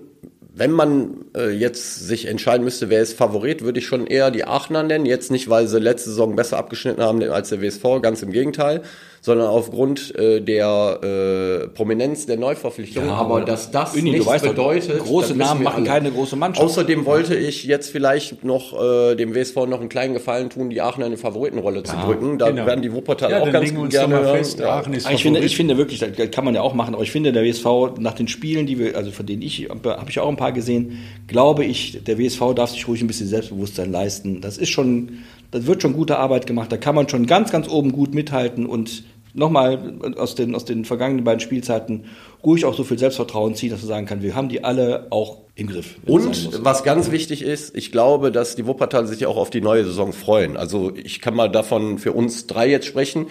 [0.53, 4.43] wenn man äh, jetzt sich entscheiden müsste, wer ist Favorit, würde ich schon eher die
[4.43, 5.05] Aachener nennen.
[5.05, 8.81] Jetzt nicht, weil sie letzte Saison besser abgeschnitten haben als der WSV, ganz im Gegenteil,
[9.21, 13.05] sondern aufgrund äh, der äh, Prominenz der Neuverpflichtung.
[13.05, 15.85] Ja, aber dass das Uni, nichts weißt bedeutet, große Namen machen alle.
[15.85, 16.65] keine große Mannschaft.
[16.65, 20.81] Außerdem wollte ich jetzt vielleicht noch äh, dem WSV noch einen kleinen Gefallen tun, die
[20.81, 22.39] Aachener in eine Favoritenrolle zu drücken.
[22.39, 22.65] Da genau.
[22.65, 24.37] werden die Wuppertaler Ja, auch ganz uns gerne hören.
[24.37, 24.79] fest, Ja.
[24.79, 27.31] Aachen ich finde, ich finde wirklich, das kann man ja auch machen, aber ich finde,
[27.31, 30.37] der WSV nach den Spielen, die wir, also von denen ich, habe ich auch ein
[30.37, 34.41] paar gesehen, glaube ich, der WSV darf sich ruhig ein bisschen Selbstbewusstsein leisten.
[34.41, 35.19] Das ist schon,
[35.51, 38.65] das wird schon gute Arbeit gemacht, da kann man schon ganz, ganz oben gut mithalten
[38.65, 42.05] und nochmal aus den, aus den vergangenen beiden Spielzeiten
[42.43, 45.39] ruhig auch so viel Selbstvertrauen ziehen, dass man sagen kann, wir haben die alle auch
[45.55, 45.95] im Griff.
[46.05, 49.83] Und was ganz wichtig ist, ich glaube, dass die Wuppertal sich auch auf die neue
[49.83, 50.57] Saison freuen.
[50.57, 53.27] Also ich kann mal davon für uns drei jetzt sprechen,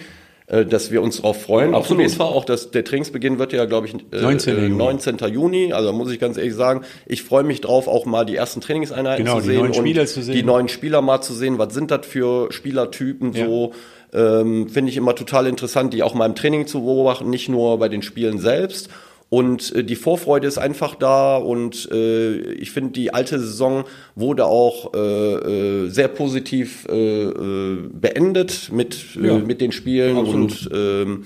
[0.47, 1.73] äh, dass wir uns darauf freuen.
[1.73, 2.09] Absolut.
[2.11, 4.55] Fall auch, dass der Trainingsbeginn wird ja, glaube ich, äh, 19.
[4.57, 4.75] äh, Juni.
[4.75, 5.17] 19.
[5.31, 5.73] Juni.
[5.73, 9.25] Also muss ich ganz ehrlich sagen, ich freue mich drauf, auch mal die ersten Trainingseinheiten
[9.25, 10.33] Genau, zu die sehen und zu sehen.
[10.35, 11.57] die neuen Spieler mal zu sehen.
[11.57, 13.45] Was sind das für Spielertypen Ja.
[13.45, 13.73] so?
[14.13, 17.79] Ähm, Finde ich immer total interessant, die auch mal im Training zu beobachten, nicht nur
[17.79, 18.89] bei den Spielen selbst.
[19.29, 24.45] Und äh, die Vorfreude ist einfach da und äh, ich finde, die alte Saison wurde
[24.45, 29.37] auch äh, äh, sehr positiv äh, äh, beendet mit, Ja.
[29.37, 30.67] mit den Spielen Absolut.
[30.67, 31.23] und ähm,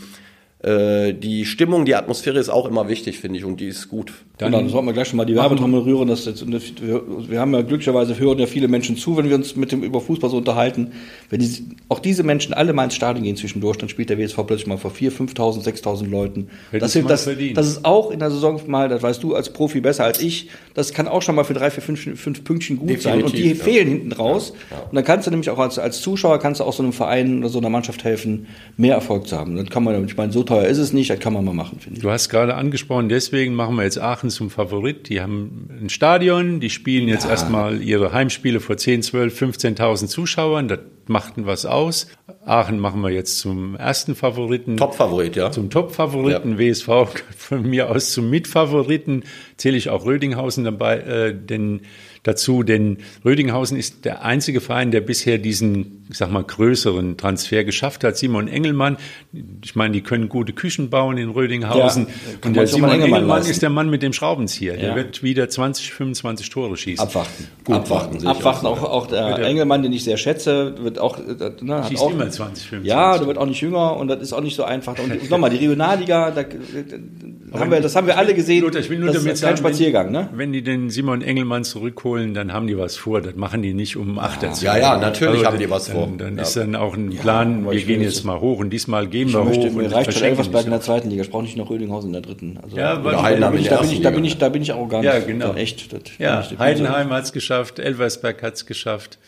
[0.60, 4.14] äh, die Stimmung, die Atmosphäre ist auch immer wichtig, finde ich, und die ist gut.
[4.38, 6.08] Dann, genau, dann sollten wir gleich schon mal die Werbetrommel rühren.
[6.08, 9.72] Dass das, wir haben ja glücklicherweise hören ja viele Menschen zu, wenn wir uns mit
[9.72, 10.92] dem über Fußball so unterhalten.
[11.30, 14.36] Wenn die, auch diese Menschen alle mal ins Stadion gehen zwischendurch, dann spielt der WSV
[14.46, 16.50] plötzlich mal vor 4.000, 5.000, 6.000 Leuten.
[16.72, 19.80] Das, hilft, das, das ist auch in der Saison mal, das weißt du als Profi
[19.82, 22.90] besser als ich, das kann auch schon mal für drei, vier, fünf, fünf Pünktchen gut
[22.90, 23.24] Definitiv, sein.
[23.24, 23.56] Und die ja.
[23.56, 24.54] fehlen hinten raus.
[24.70, 24.84] Ja, ja.
[24.84, 27.40] Und dann kannst du nämlich auch als, als Zuschauer, kannst du auch so einem Verein
[27.40, 29.56] oder so einer Mannschaft helfen, mehr Erfolg zu haben.
[29.56, 31.80] Dann kann man, ich meine, so teuer ist es nicht, das kann man mal machen,
[31.80, 32.04] finde ich.
[32.04, 35.10] Du hast gerade angesprochen, deswegen machen wir jetzt Aachen zum Favorit.
[35.10, 37.32] Die haben ein Stadion, die spielen jetzt ja.
[37.32, 40.68] erstmal ihre Heimspiele vor 10, 12, 15.000 Zuschauern.
[40.68, 42.08] Das machten was aus.
[42.46, 44.78] Aachen machen wir jetzt zum ersten Favoriten.
[44.78, 45.52] Top-Favorit, ja.
[45.52, 46.54] Zum Top-Favoriten.
[46.54, 46.60] Ja.
[46.60, 46.90] WSV
[47.38, 49.24] von mir aus zum Mitfavoriten.
[49.58, 51.82] Zähle ich auch Rödinghausen dabei, äh, denn
[52.26, 57.64] dazu, denn Rödinghausen ist der einzige Verein, der bisher diesen, ich sag mal, größeren Transfer
[57.64, 58.18] geschafft hat.
[58.18, 58.98] Simon Engelmann,
[59.64, 62.08] ich meine, die können gute Küchen bauen in Rödinghausen.
[62.08, 64.76] Ja, und der Simon Engelmann, Engelmann ist der Mann mit dem Schraubenzieher.
[64.76, 64.82] Ja.
[64.82, 67.06] Der wird wieder 20, 25 Tore schießen.
[67.06, 67.48] Abwarten.
[67.64, 68.28] Gut, abwarten.
[68.28, 68.66] Abwarten.
[68.66, 72.30] Auch, auch der Engelmann, den ich sehr schätze, wird auch, äh, ne, Schießt auch immer
[72.30, 72.84] 20, 25.
[72.86, 74.98] Ja, der wird auch nicht jünger und das ist auch nicht so einfach.
[74.98, 76.44] Und nochmal, die Regionalliga, da,
[77.54, 78.64] haben wir, das haben wir alle gesehen.
[78.64, 80.30] Lothar, ich will nur das damit ist kein sagen, Spaziergang, ne?
[80.34, 83.22] Wenn die den Simon Engelmann zurückholen, dann haben die was vor.
[83.22, 84.52] Das machen die nicht um 8 ja.
[84.52, 86.10] zu Ja, ja, natürlich also, haben die was dann, vor.
[86.18, 86.44] Dann ja.
[86.44, 89.44] ist dann auch ein Plan, ja, wir gehen jetzt mal hoch und diesmal gehen wir
[89.44, 89.76] möchte, hoch.
[89.76, 91.24] Mir reicht schon Elversberg in der zweiten Liga.
[91.24, 92.60] Ich brauche nicht noch Rödinghausen in der dritten.
[92.62, 95.04] Also, ja, da, bin ich, da, bin ich, da, bin ich, da bin ich nicht.
[95.04, 95.54] Ja, genau.
[95.54, 96.20] Echt.
[96.20, 99.20] ja, Heidenheim hat es geschafft, Elversberg hat es geschafft.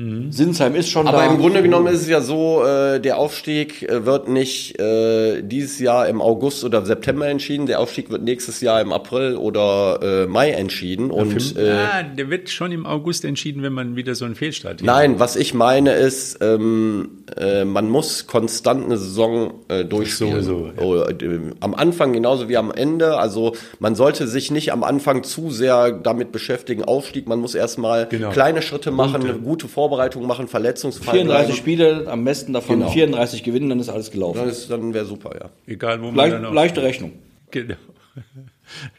[0.00, 0.32] Mhm.
[0.32, 1.26] Sinsheim ist schon Aber da.
[1.26, 5.78] im Grunde genommen ist es ja so, äh, der Aufstieg äh, wird nicht äh, dieses
[5.78, 7.66] Jahr im August oder September entschieden.
[7.66, 11.10] Der Aufstieg wird nächstes Jahr im April oder äh, Mai entschieden.
[11.10, 14.80] Und, äh, ja, der wird schon im August entschieden, wenn man wieder so einen Fehlstart
[14.80, 14.82] hat.
[14.82, 20.42] Nein, was ich meine ist, ähm, äh, man muss konstant eine Saison äh, durchspielen.
[20.42, 21.08] So, so, ja.
[21.10, 23.18] Äh, am Anfang genauso wie am Ende.
[23.18, 27.28] Also man sollte sich nicht am Anfang zu sehr damit beschäftigen, Aufstieg.
[27.28, 28.30] Man muss erstmal genau.
[28.30, 29.89] kleine Schritte machen, gute, gute Vorbereitung
[30.26, 31.58] machen, Verletzungsfall 34 bleiben.
[31.58, 32.90] Spiele, am besten davon genau.
[32.90, 34.38] 34 gewinnen, dann ist alles gelaufen.
[34.38, 35.50] Dann, dann wäre super, ja.
[35.66, 37.12] Egal, wo man Leicht, dann auch Leichte Rechnung.
[37.50, 37.74] Genau.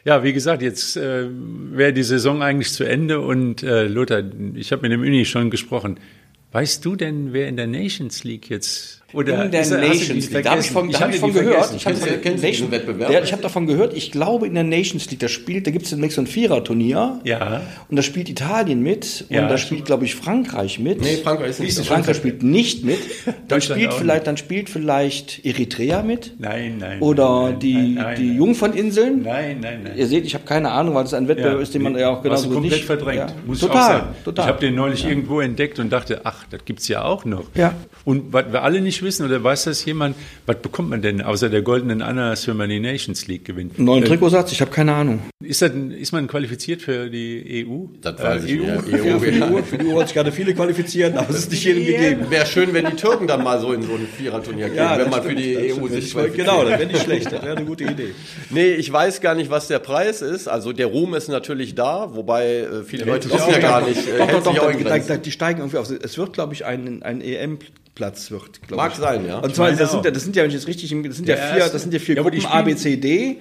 [0.04, 4.22] Ja, wie gesagt, jetzt äh, wäre die Saison eigentlich zu Ende und äh, Lothar,
[4.54, 5.98] ich habe mit dem Uni schon gesprochen.
[6.52, 10.44] Weißt du denn, wer in der Nations League jetzt oder in der Nations League.
[10.44, 11.74] Da habe ich von, ich hab von gehört.
[11.74, 11.96] Ich habe
[12.40, 13.24] Nation Wettbewerb.
[13.24, 13.94] ich habe davon gehört.
[13.94, 17.20] Ich glaube in der Nations League, da spielt, da gibt es so ein Vierer-Turnier.
[17.24, 17.62] Ja.
[17.88, 21.00] Und da spielt Italien mit und ja, da spielt, glaube ich, Frankreich mit.
[21.00, 21.74] Nee, Frankreich ist nicht.
[21.74, 22.98] So Frankreich spielt nicht mit.
[23.48, 26.34] Dann spielt vielleicht, dann spielt vielleicht Eritrea mit.
[26.38, 27.00] Nein, nein.
[27.00, 29.22] Oder nein, die nein, nein, die Jungferninseln.
[29.22, 29.92] Nein, nein, nein.
[29.96, 32.08] Ihr seht, ich habe keine Ahnung, weil es ein Wettbewerb ja, ist, den man ja
[32.08, 33.30] auch genauso komplett nicht verdrängt.
[33.30, 33.34] Ja.
[33.44, 34.44] Muss total, total.
[34.44, 37.44] Ich habe den neulich irgendwo entdeckt und dachte, ach, das gibt's ja auch noch.
[37.54, 37.74] Ja.
[38.04, 41.48] Und was wir alle nicht wissen oder weiß das jemand, was bekommt man denn außer
[41.48, 43.78] der goldenen Ananas, wenn man die Nations League gewinnt?
[43.78, 45.20] Neuen äh, Trikotsatz, ich habe keine Ahnung.
[45.42, 47.86] Ist, das, ist man qualifiziert für die EU?
[48.00, 48.76] Das weiß äh, ich EU, ja.
[48.76, 51.38] EU, ja, für, die EU, für die EU hat sich gerade viele qualifizieren, aber es
[51.38, 52.30] ist nicht jedem gegeben.
[52.30, 55.10] Wäre schön, wenn die Türken dann mal so in so ein Viererturnier gehen, ja, wenn
[55.10, 56.46] man stimmt, für die EU sich qualifiziert.
[56.46, 58.14] Genau, das wäre nicht schlecht, das wäre eine gute Idee.
[58.50, 60.48] Nee, ich weiß gar nicht, was der Preis ist.
[60.48, 64.06] Also der Ruhm ist natürlich da, wobei äh, viele Leute wissen ja gar nicht.
[64.06, 65.90] Äh, doch, doch, doch, die steigen irgendwie auf.
[65.90, 67.58] Es wird, glaube ich, ein, ein EM
[67.94, 68.60] Platz wird.
[68.70, 68.98] Mag ich.
[68.98, 69.38] sein, ja.
[69.38, 71.36] Und zwar, das sind, ja, das sind ja, wenn ich jetzt richtig, das sind ja,
[71.36, 73.38] ja vier, das sind ja vier ja, Gruppen A, B, C, D.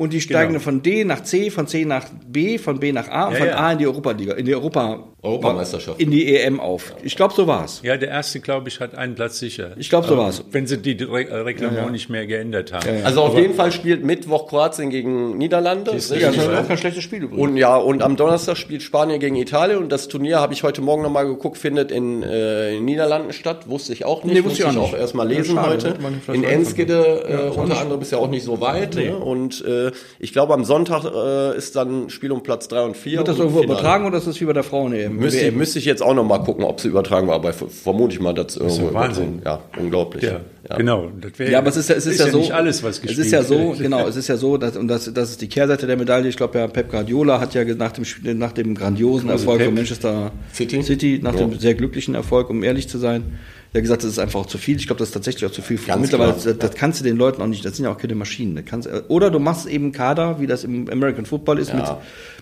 [0.00, 0.64] Und die steigen genau.
[0.64, 3.72] von D nach C, von C nach B, von B nach A und von A
[3.72, 6.00] in die Europa-Liga, in die Europa Europameisterschaft.
[6.00, 6.94] In die EM auf.
[7.02, 7.80] Ich glaube, so war's.
[7.82, 9.72] Ja, der erste, glaube ich, hat einen Platz sicher.
[9.76, 10.42] Ich glaube, so war's.
[10.50, 11.90] Wenn sie die Re äh, Reglement ja, ja.
[11.90, 12.86] nicht mehr geändert haben.
[12.88, 15.90] Ja, also auf Aber jeden Fall spielt Mittwoch Kroatien gegen Niederlande.
[15.90, 17.42] Das ist ja, auch kein schlechtes Spiel übrigens.
[17.42, 20.80] Und ja, und am Donnerstag spielt Spanien gegen Italien und das Turnier habe ich heute
[20.80, 23.68] Morgen nochmal geguckt, findet in, äh, in Niederlanden statt.
[23.68, 24.32] Wusste ich auch nicht.
[24.32, 26.32] Nee, wusste ich auch, auch erstmal lesen schade, heute.
[26.32, 28.94] In Enskede äh, unter anderem ist ja auch nicht so weit.
[28.94, 29.10] Nee.
[29.10, 29.18] Ne?
[29.18, 33.18] Und äh, ich glaube, am Sonntag äh, ist dann Spiel um Platz 3 und 4.
[33.18, 35.16] Wird das irgendwo übertragen oder ist das wie bei der Frauen-EM?
[35.16, 38.20] Müsste, müsste ich jetzt auch noch mal gucken, ob sie übertragen war, aber vermute ich
[38.20, 39.42] mal, dass das ist Wahnsinn.
[39.44, 40.22] Ja, unglaublich.
[40.24, 40.76] Ja, ja.
[40.76, 41.10] genau.
[41.38, 43.18] ja, aber es ist ja, es ist, ist ja, ja, so, nicht alles, was gespielt
[43.18, 45.48] Es ist ja so, genau, es ist ja so, dass, und das, das ist die
[45.48, 46.28] Kehrseite der Medaille.
[46.28, 48.04] Ich glaube, ja, Pep Guardiola hat ja nach dem,
[48.38, 52.88] nach dem grandiosen Erfolg von Manchester City, City nach dem sehr glücklichen Erfolg, um ehrlich
[52.88, 53.38] zu sein,
[53.72, 54.76] der gesagt, das ist einfach auch zu viel.
[54.76, 55.78] Ich glaube, das ist tatsächlich auch zu viel.
[55.78, 58.16] Ganz Mittlerweile, das, das, kannst du den Leuten auch nicht, das sind ja auch keine
[58.16, 58.64] Maschinen.
[58.64, 61.76] Kannst, oder du machst eben Kader, wie das im American Football ist, ja.
[61.76, 61.86] mit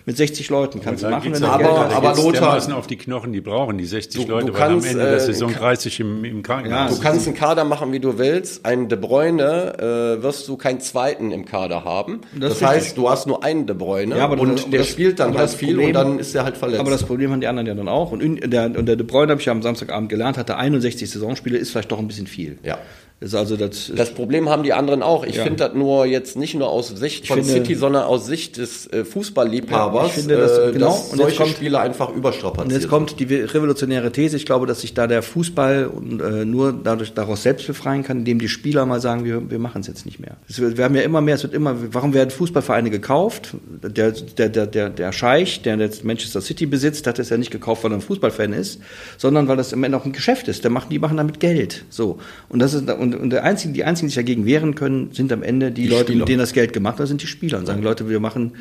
[0.09, 1.93] mit 60 Leuten kannst du machen, wenn aber, Geld hat.
[1.93, 4.99] Aber Lothar, auf die Knochen, die brauchen die 60 du, Leute, du kannst, weil am
[4.99, 6.89] Ende der äh, Saison 30 im, im Krankenhaus.
[6.89, 8.65] Ja, du kannst einen Kader machen, wie du willst.
[8.65, 12.21] Einen De Bruyne äh, wirst du keinen zweiten im Kader haben.
[12.33, 14.89] Das, das heißt, du hast nur einen De Bruyne ja, aber und das, der das,
[14.89, 16.79] spielt dann halt viel Problem, und dann ist er halt verletzt.
[16.79, 18.11] Aber das Problem haben die anderen ja dann auch.
[18.11, 21.55] Und der, und der De Bruyne habe ich ja am Samstagabend gelernt, hatte 61 Saisonspiele,
[21.59, 22.57] ist vielleicht doch ein bisschen viel.
[22.63, 22.79] Ja.
[23.21, 25.25] Das, also das, das Problem haben die anderen auch.
[25.25, 25.43] Ich ja.
[25.43, 28.87] finde das nur jetzt nicht nur aus Sicht von finde, City, sondern aus Sicht des
[28.87, 32.79] äh, Fußballliebhabers, ja, ich finde, dass, äh, genau, dass solche kommt, Spiele einfach überstrapaziert Und
[32.79, 34.37] jetzt kommt die revolutionäre These.
[34.37, 38.19] Ich glaube, dass sich da der Fußball und, äh, nur dadurch daraus selbst befreien kann,
[38.19, 40.37] indem die Spieler mal sagen, wir, wir machen es jetzt nicht mehr.
[40.47, 43.53] Wird, wir haben ja immer mehr, es wird immer, warum werden Fußballvereine gekauft?
[43.83, 47.51] Der, der, der, der, der Scheich, der jetzt Manchester City besitzt, hat es ja nicht
[47.51, 48.79] gekauft, weil er ein Fußballfan ist,
[49.17, 50.63] sondern weil das im Ende auch ein Geschäft ist.
[50.63, 51.83] Der macht, die machen damit Geld.
[51.89, 52.19] So.
[52.47, 55.11] Und das ist, und und, und der einzige, die einzigen, die sich dagegen wehren können,
[55.11, 56.19] sind am Ende die, die Leute, Spieler.
[56.19, 58.53] mit denen das Geld gemacht wird, sind die Spieler und sagen, Leute, wir machen,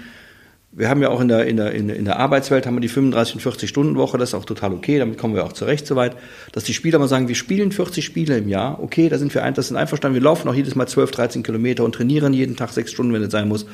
[0.73, 3.37] wir haben ja auch in der, in der, in der Arbeitswelt haben wir die 35
[3.37, 6.17] und 40 Stunden Woche, das ist auch total okay, damit kommen wir auch zurecht soweit,
[6.53, 9.43] dass die Spieler mal sagen, wir spielen 40 Spiele im Jahr, okay, da sind wir
[9.43, 12.57] ein, das sind einverstanden, wir laufen auch jedes Mal 12, 13 Kilometer und trainieren jeden
[12.57, 13.67] Tag sechs Stunden, wenn es sein muss,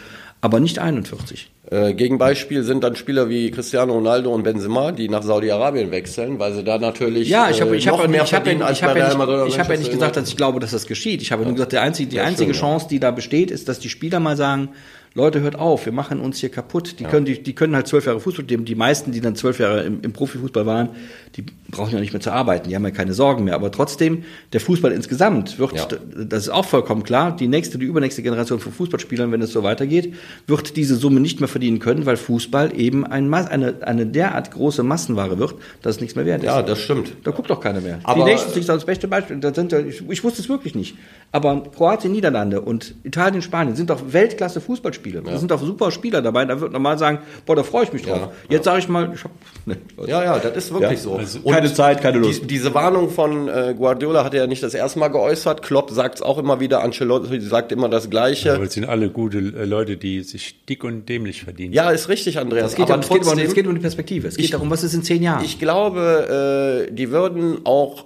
[0.44, 1.50] aber nicht 41.
[1.70, 6.52] Äh, Gegenbeispiel sind dann Spieler wie Cristiano Ronaldo und Benzema, die nach Saudi-Arabien wechseln, weil
[6.52, 9.06] sie da natürlich ja, ich habe ich habe mehr ich habe ja, ich habe ja,
[9.06, 11.22] nicht, ich hab ja nicht gesagt, dass ich glaube, dass das geschieht.
[11.22, 11.48] Ich habe ja.
[11.48, 14.20] nur gesagt, der einzige, die einzige stimmt, Chance, die da besteht, ist, dass die Spieler
[14.20, 14.68] mal sagen,
[15.16, 16.98] Leute, hört auf, wir machen uns hier kaputt.
[16.98, 17.08] Die, ja.
[17.08, 19.84] können, die, die können halt zwölf Jahre Fußball, die, die meisten, die dann zwölf Jahre
[19.84, 20.88] im, im Profifußball waren,
[21.36, 23.54] die brauchen ja nicht mehr zu arbeiten, die haben ja keine Sorgen mehr.
[23.54, 25.86] Aber trotzdem, der Fußball insgesamt wird, ja.
[25.86, 29.62] das ist auch vollkommen klar, die nächste, die übernächste Generation von Fußballspielern, wenn es so
[29.62, 30.14] weitergeht,
[30.48, 34.82] wird diese Summe nicht mehr verdienen können, weil Fußball eben ein, eine, eine derart große
[34.82, 36.46] Massenware wird, dass es nichts mehr wert ist.
[36.46, 37.12] Ja, das stimmt.
[37.22, 38.00] Da guckt doch keiner mehr.
[38.02, 39.36] Aber die Nations League ist das beste Beispiel.
[39.36, 40.96] Da sind, ich, ich wusste es wirklich nicht.
[41.34, 45.20] Aber Kroatien, Niederlande und Italien, Spanien sind doch Weltklasse Fußballspiele.
[45.26, 45.32] Ja.
[45.32, 46.44] Da sind doch super Spieler dabei.
[46.44, 48.18] Da wird normal sagen, boah, da freue ich mich drauf.
[48.18, 49.32] Ja, Jetzt sage ich mal, ich hab,
[49.66, 51.16] ne, ja, ja, das ist wirklich so.
[51.16, 52.44] Also, keine Zeit, keine Lust.
[52.44, 55.62] Die, diese Warnung von äh, Guardiola hat er ja nicht das erste Mal geäußert.
[55.62, 56.84] Klopp sagt es auch immer wieder.
[56.84, 58.50] Ancelotti sagt immer das Gleiche.
[58.50, 61.72] Ja, aber es sind alle gute äh, Leute, die sich dick und dämlich verdienen.
[61.72, 62.70] Ja, ist richtig, Andreas.
[62.70, 64.28] Es geht, aber trotzdem, geht, um, es geht um die Perspektive.
[64.28, 65.44] Es geht ich, darum, was ist in zehn Jahren.
[65.44, 68.04] Ich glaube, äh, die würden auch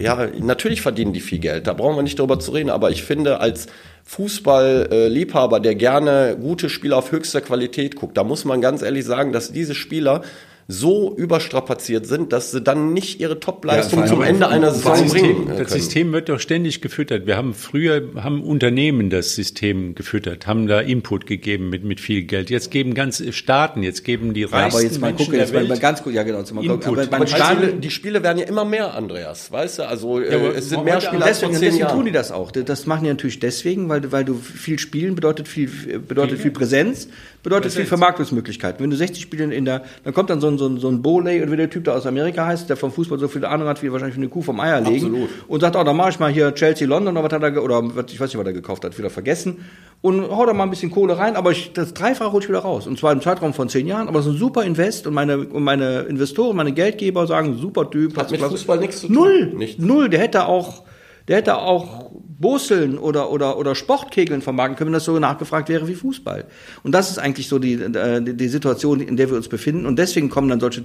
[0.00, 3.04] ja, natürlich verdienen die viel Geld, da brauchen wir nicht drüber zu reden, aber ich
[3.04, 3.66] finde, als
[4.04, 9.32] Fußballliebhaber, der gerne gute Spieler auf höchster Qualität guckt, da muss man ganz ehrlich sagen,
[9.32, 10.22] dass diese Spieler
[10.68, 15.46] so überstrapaziert sind, dass sie dann nicht ihre Topleistung ja, zum Ende einer Saison bringen.
[15.46, 15.58] Können.
[15.58, 17.26] Das System wird doch ständig gefüttert.
[17.26, 22.22] Wir haben früher haben Unternehmen das System gefüttert, haben da Input gegeben mit mit viel
[22.22, 22.50] Geld.
[22.50, 25.78] Jetzt geben ganze Staaten, jetzt geben die reichsten ja, aber jetzt mal gucken, jetzt mal
[25.78, 26.98] ganz gut, ja genau, mal Input.
[26.98, 29.88] Aber, aber Spiele, die Spiele werden ja immer mehr, Andreas, weißt du?
[29.88, 32.50] Also ja, äh, es sind mehr Spieler als deswegen, deswegen tun die das auch.
[32.50, 35.68] Das machen die natürlich deswegen, weil weil du viel spielen bedeutet viel
[36.06, 37.08] bedeutet viel Präsenz
[37.42, 37.74] bedeutet Präsenz.
[37.74, 38.82] viel Vermarktungsmöglichkeiten.
[38.82, 41.02] Wenn du 60 Spiele in der, dann kommt dann so ein, so ein, so ein
[41.02, 43.68] Bowley und wie der Typ da aus Amerika heißt, der vom Fußball so viele Ahnung
[43.68, 45.06] hat, wie wahrscheinlich eine Kuh vom Eier legen.
[45.06, 45.28] Absolut.
[45.48, 47.82] Und sagt, oh, dann mach ich mal hier Chelsea London oder was hat er, oder
[48.08, 49.64] ich weiß nicht, was er gekauft hat, wieder vergessen.
[50.00, 52.60] Und hau da mal ein bisschen Kohle rein, aber ich, das Dreifache hol ich wieder
[52.60, 52.86] raus.
[52.86, 55.38] Und zwar im Zeitraum von zehn Jahren, aber das ist ein super Invest und meine,
[55.38, 58.16] und meine Investoren, meine Geldgeber sagen, super Typ.
[58.16, 59.14] Hat mit Fußball nichts zu tun.
[59.14, 59.46] Null.
[59.54, 59.78] Nicht.
[59.78, 60.08] Null.
[60.08, 60.82] Der hätte auch,
[61.28, 65.86] der hätte auch Boseln oder, oder, oder Sportkegeln vermarkten können, wenn das so nachgefragt wäre
[65.88, 66.44] wie Fußball.
[66.82, 69.86] Und das ist eigentlich so die, äh, die, die Situation, in der wir uns befinden.
[69.86, 70.84] Und deswegen kommen dann solche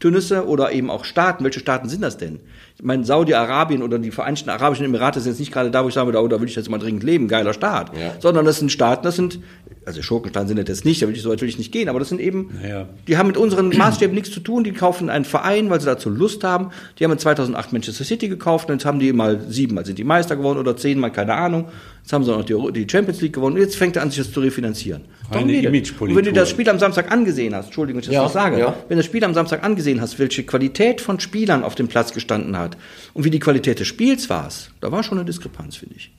[0.00, 1.44] Tünisse oder eben auch Staaten.
[1.44, 2.40] Welche Staaten sind das denn?
[2.76, 5.94] Ich meine, Saudi-Arabien oder die Vereinigten Arabischen Emirate sind jetzt nicht gerade da, wo ich
[5.94, 7.96] sage, da, oh, da will ich jetzt mal dringend leben, geiler Staat.
[7.96, 8.14] Ja.
[8.20, 9.40] Sondern das sind Staaten, das sind,
[9.88, 12.10] also Schurkenstaaten sind das jetzt nicht, da will ich so natürlich nicht gehen, aber das
[12.10, 12.86] sind eben, ja.
[13.08, 16.10] die haben mit unseren Maßstäben nichts zu tun, die kaufen einen Verein, weil sie dazu
[16.10, 16.70] Lust haben.
[16.98, 20.04] Die haben in 2008 Manchester City gekauft und jetzt haben die mal siebenmal sind die
[20.04, 21.68] Meister geworden oder zehnmal, keine Ahnung.
[22.02, 24.10] Jetzt haben sie auch noch die, die Champions League gewonnen und jetzt fängt er an,
[24.10, 25.02] sich das zu refinanzieren.
[25.30, 25.52] Eine
[26.12, 28.32] Und wenn du das Spiel am Samstag angesehen hast, Entschuldigung, wenn ich das ja, noch
[28.32, 28.74] sage, ja.
[28.88, 32.12] wenn du das Spiel am Samstag angesehen hast, welche Qualität von Spielern auf dem Platz
[32.12, 32.76] gestanden hat
[33.14, 34.48] und wie die Qualität des Spiels war,
[34.80, 36.10] da war schon eine Diskrepanz, finde ich.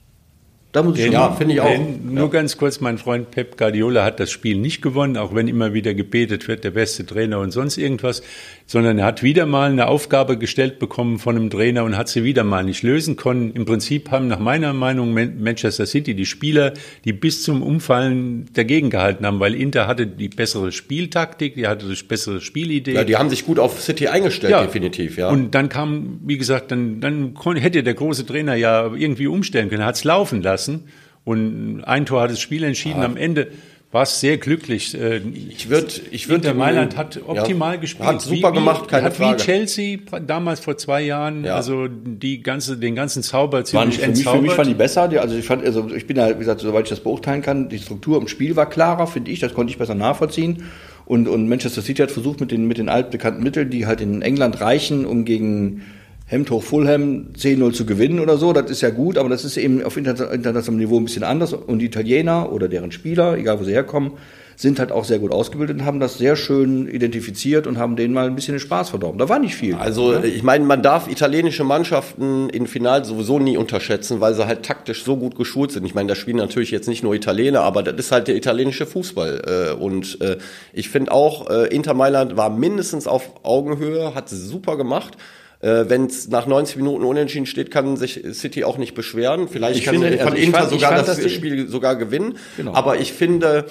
[0.72, 1.78] Da muss ich ja, finde ich auch.
[2.04, 2.30] Nur ja.
[2.30, 5.94] ganz kurz, mein Freund Pep Guardiola hat das Spiel nicht gewonnen, auch wenn immer wieder
[5.94, 8.22] gebetet wird, der beste Trainer und sonst irgendwas,
[8.66, 12.22] sondern er hat wieder mal eine Aufgabe gestellt bekommen von einem Trainer und hat sie
[12.22, 13.50] wieder mal nicht lösen können.
[13.52, 18.90] Im Prinzip haben nach meiner Meinung Manchester City die Spieler, die bis zum Umfallen dagegen
[18.90, 22.94] gehalten haben, weil Inter hatte die bessere Spieltaktik, die hatte die bessere Spielidee.
[22.94, 24.62] Ja, die haben sich gut auf City eingestellt, ja.
[24.62, 25.30] definitiv, ja.
[25.30, 29.84] Und dann kam, wie gesagt, dann, dann hätte der große Trainer ja irgendwie umstellen können,
[29.84, 30.84] hat es laufen lassen lassen.
[31.24, 33.00] Und ein Tor hat das Spiel entschieden.
[33.00, 33.06] Ja.
[33.06, 33.48] Am Ende
[33.92, 34.94] war es sehr glücklich.
[34.94, 36.42] Äh, ich würde, ich würde.
[36.42, 38.08] Der Mailand hat optimal ja, gespielt.
[38.08, 39.40] Hat super wie, gemacht, keine hat Frage.
[39.40, 41.56] Wie Chelsea damals vor zwei Jahren, ja.
[41.56, 45.08] also die ganze, den ganzen Zauber ziemlich für mich, für mich waren die besser.
[45.08, 47.68] Die, also ich fand, also ich bin da, wie gesagt, soweit ich das beurteilen kann,
[47.68, 49.40] die Struktur im Spiel war klarer, finde ich.
[49.40, 50.64] Das konnte ich besser nachvollziehen.
[51.04, 54.22] Und, und Manchester City hat versucht mit den, mit den altbekannten Mitteln, die halt in
[54.22, 55.82] England reichen, um gegen
[56.30, 59.56] Hemd hoch Fulham 10-0 zu gewinnen oder so, das ist ja gut, aber das ist
[59.56, 61.52] eben auf internationalem Niveau ein bisschen anders.
[61.52, 64.12] Und die Italiener oder deren Spieler, egal wo sie herkommen,
[64.54, 68.14] sind halt auch sehr gut ausgebildet und haben das sehr schön identifiziert und haben denen
[68.14, 69.18] mal ein bisschen den Spaß verdorben.
[69.18, 69.74] Da war nicht viel.
[69.74, 70.26] Also ne?
[70.28, 75.02] ich meine, man darf italienische Mannschaften in Final sowieso nie unterschätzen, weil sie halt taktisch
[75.02, 75.84] so gut geschult sind.
[75.84, 78.86] Ich meine, da spielen natürlich jetzt nicht nur Italiener, aber das ist halt der italienische
[78.86, 79.72] Fußball.
[79.72, 80.36] Äh, und äh,
[80.72, 85.16] ich finde auch, äh, Inter Mailand war mindestens auf Augenhöhe, hat super gemacht.
[85.60, 89.46] Äh, Wenn es nach 90 Minuten unentschieden steht, kann sich City auch nicht beschweren.
[89.48, 92.36] Vielleicht Ich kann finde, von also Inter fand- sogar fand, das, die- Spiel sogar gewinnen.
[92.56, 92.72] Genau.
[92.74, 93.66] Aber ich finde,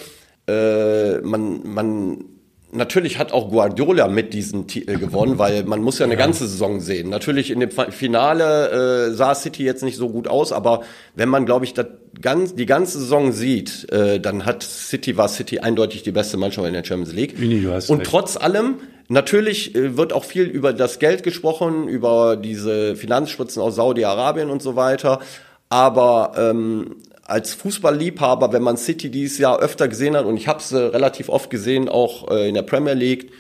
[0.48, 2.26] äh, man, man
[2.72, 6.82] Natürlich hat auch Guardiola mit diesem Titel gewonnen, weil man muss ja eine ganze Saison
[6.82, 7.10] sehen.
[7.10, 10.84] Natürlich in dem Finale äh, sah City jetzt nicht so gut aus, aber
[11.16, 11.88] wenn man, glaube ich, das
[12.22, 16.68] ganz, die ganze Saison sieht, äh, dann hat City war City eindeutig die beste Mannschaft
[16.68, 17.34] in der Champions League.
[17.72, 18.12] Hast Und recht.
[18.12, 18.76] trotz allem,
[19.10, 24.62] natürlich äh, wird auch viel über das Geld gesprochen, über diese Finanzspritzen aus Saudi-Arabien und
[24.62, 25.20] so weiter.
[25.68, 26.96] Aber ähm,
[27.26, 30.78] als Fußballliebhaber, wenn man City dieses Jahr öfter gesehen hat, und ich habe es äh,
[30.78, 33.32] relativ oft gesehen, auch äh, in der Premier League,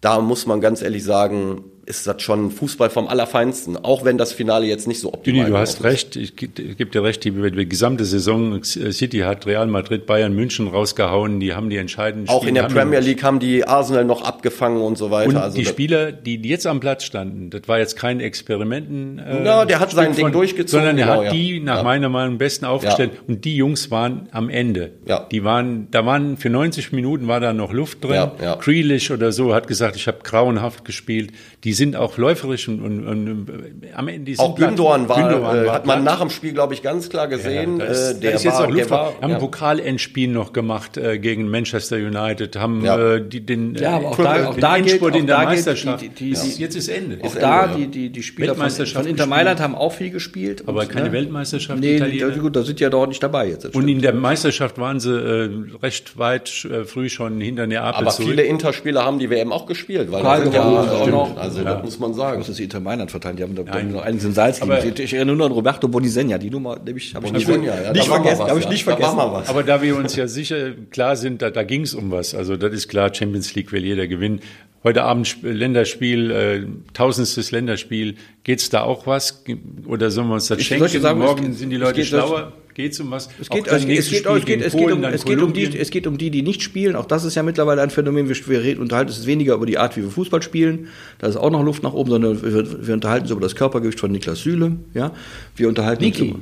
[0.00, 4.32] da muss man ganz ehrlich sagen, ist das schon Fußball vom Allerfeinsten, auch wenn das
[4.32, 5.84] Finale jetzt nicht so optimal Juni, du hast ist.
[5.84, 6.16] recht.
[6.16, 7.24] Ich gebe geb dir recht.
[7.24, 11.40] Die, die gesamte Saison City hat Real Madrid, Bayern, München rausgehauen.
[11.40, 14.98] Die haben die entscheidenden Auch in der Premier League haben die Arsenal noch abgefangen und
[14.98, 15.30] so weiter.
[15.30, 19.18] Und also die Spieler, die jetzt am Platz standen, das war jetzt kein Experimenten.
[19.18, 21.32] Äh, Ja, der hat sein Stück Ding durchgezogen, Sondern er genau, hat ja.
[21.32, 21.82] die nach Ja.
[21.82, 23.12] meiner Meinung am besten aufgestellt.
[23.26, 24.92] Und die Jungs waren am Ende.
[25.06, 25.26] Ja.
[25.30, 28.12] Die waren, da waren für 90 Minuten war da noch Luft drin.
[28.14, 28.54] Ja, ja.
[28.56, 31.32] Grealish oder so hat gesagt, ich habe grauenhaft gespielt.
[31.64, 34.24] Die sind auch läuferisch und, und, und äh, am Ende.
[34.26, 36.82] Die sind Auch Gündogan war, Gündogan äh, war hat man nach dem Spiel, glaube ich,
[36.82, 37.78] ganz klar gesehen.
[37.78, 38.90] Ja, ist, äh, da der ist jetzt war, auch Luft.
[38.90, 39.36] war, haben ja.
[39.36, 42.98] ein Pokalendspiel noch gemacht äh, gegen Manchester United, haben Ja.
[43.14, 46.02] äh, die, den, Ja, aber auch äh, da- auch den da Endspurt in der Meisterschaft.
[46.02, 47.18] die- die- Ist- die- jetzt ist Ende.
[47.22, 47.74] Auch Ende, da, ja.
[47.76, 49.26] die, die, die Spieler von, Weltmeisterschaft von Inter.
[49.26, 50.64] Mailand haben auch viel gespielt.
[50.66, 51.12] Aber Und, keine ne?
[51.12, 52.30] Weltmeisterschaft, Nee, Italiener.
[52.30, 53.74] gut, da sind ja dort nicht dabei jetzt.
[53.74, 55.50] Und in der Meisterschaft waren sie äh,
[55.82, 58.30] recht weit äh, früh schon hinter Neapel Aber zurück.
[58.30, 60.10] viele Interspieler haben die WM auch gespielt.
[60.10, 61.36] Weil sind ja, auch noch.
[61.36, 62.38] Also das muss man sagen.
[62.40, 63.38] Das ist Inter Mailand verteilt.
[63.38, 63.92] Die haben da Nein.
[63.92, 64.94] noch einiges im Salz liegen.
[65.02, 66.38] Ich erinnere nur an Roberto Bonisegna.
[66.38, 68.38] Die Nummer habe ich, hab ich nicht, Bonisigna, ja, da nicht vergessen.
[68.40, 68.70] was, Habe ich ja.
[68.70, 69.48] nicht war vergessen.
[69.50, 72.34] Aber da wir uns ja sicher klar sind, da, da ging es um was.
[72.34, 74.40] Also das ist klar, Champions League will jeder gewinnen.
[74.84, 78.14] Heute Abend Sp- Länderspiel, äh, tausendstes Länderspiel.
[78.44, 79.42] Geht's da auch was?
[79.86, 80.88] Oder sollen wir uns das Ich schenken?
[81.00, 82.86] sagen, Morgen es geht- sind die es Leute geht-.
[82.86, 83.28] Geht's um was?
[83.40, 85.52] Es geht, es, geht, es, geht, es, geht, es, geht Polen, um, es, geht um
[85.52, 86.96] die, es geht um die, die nicht spielen.
[86.96, 88.28] Auch das ist ja mittlerweile ein Phänomen.
[88.28, 90.88] Wir, wir reden, unterhalten uns weniger über die Art, wie wir Fußball spielen.
[91.18, 94.00] Da ist auch noch Luft nach oben, sondern wir, wir unterhalten uns über das Körpergewicht
[94.00, 94.76] von Niklas Süle.
[94.94, 95.12] Ja?
[95.56, 96.22] Wir unterhalten Niki.
[96.22, 96.40] uns über,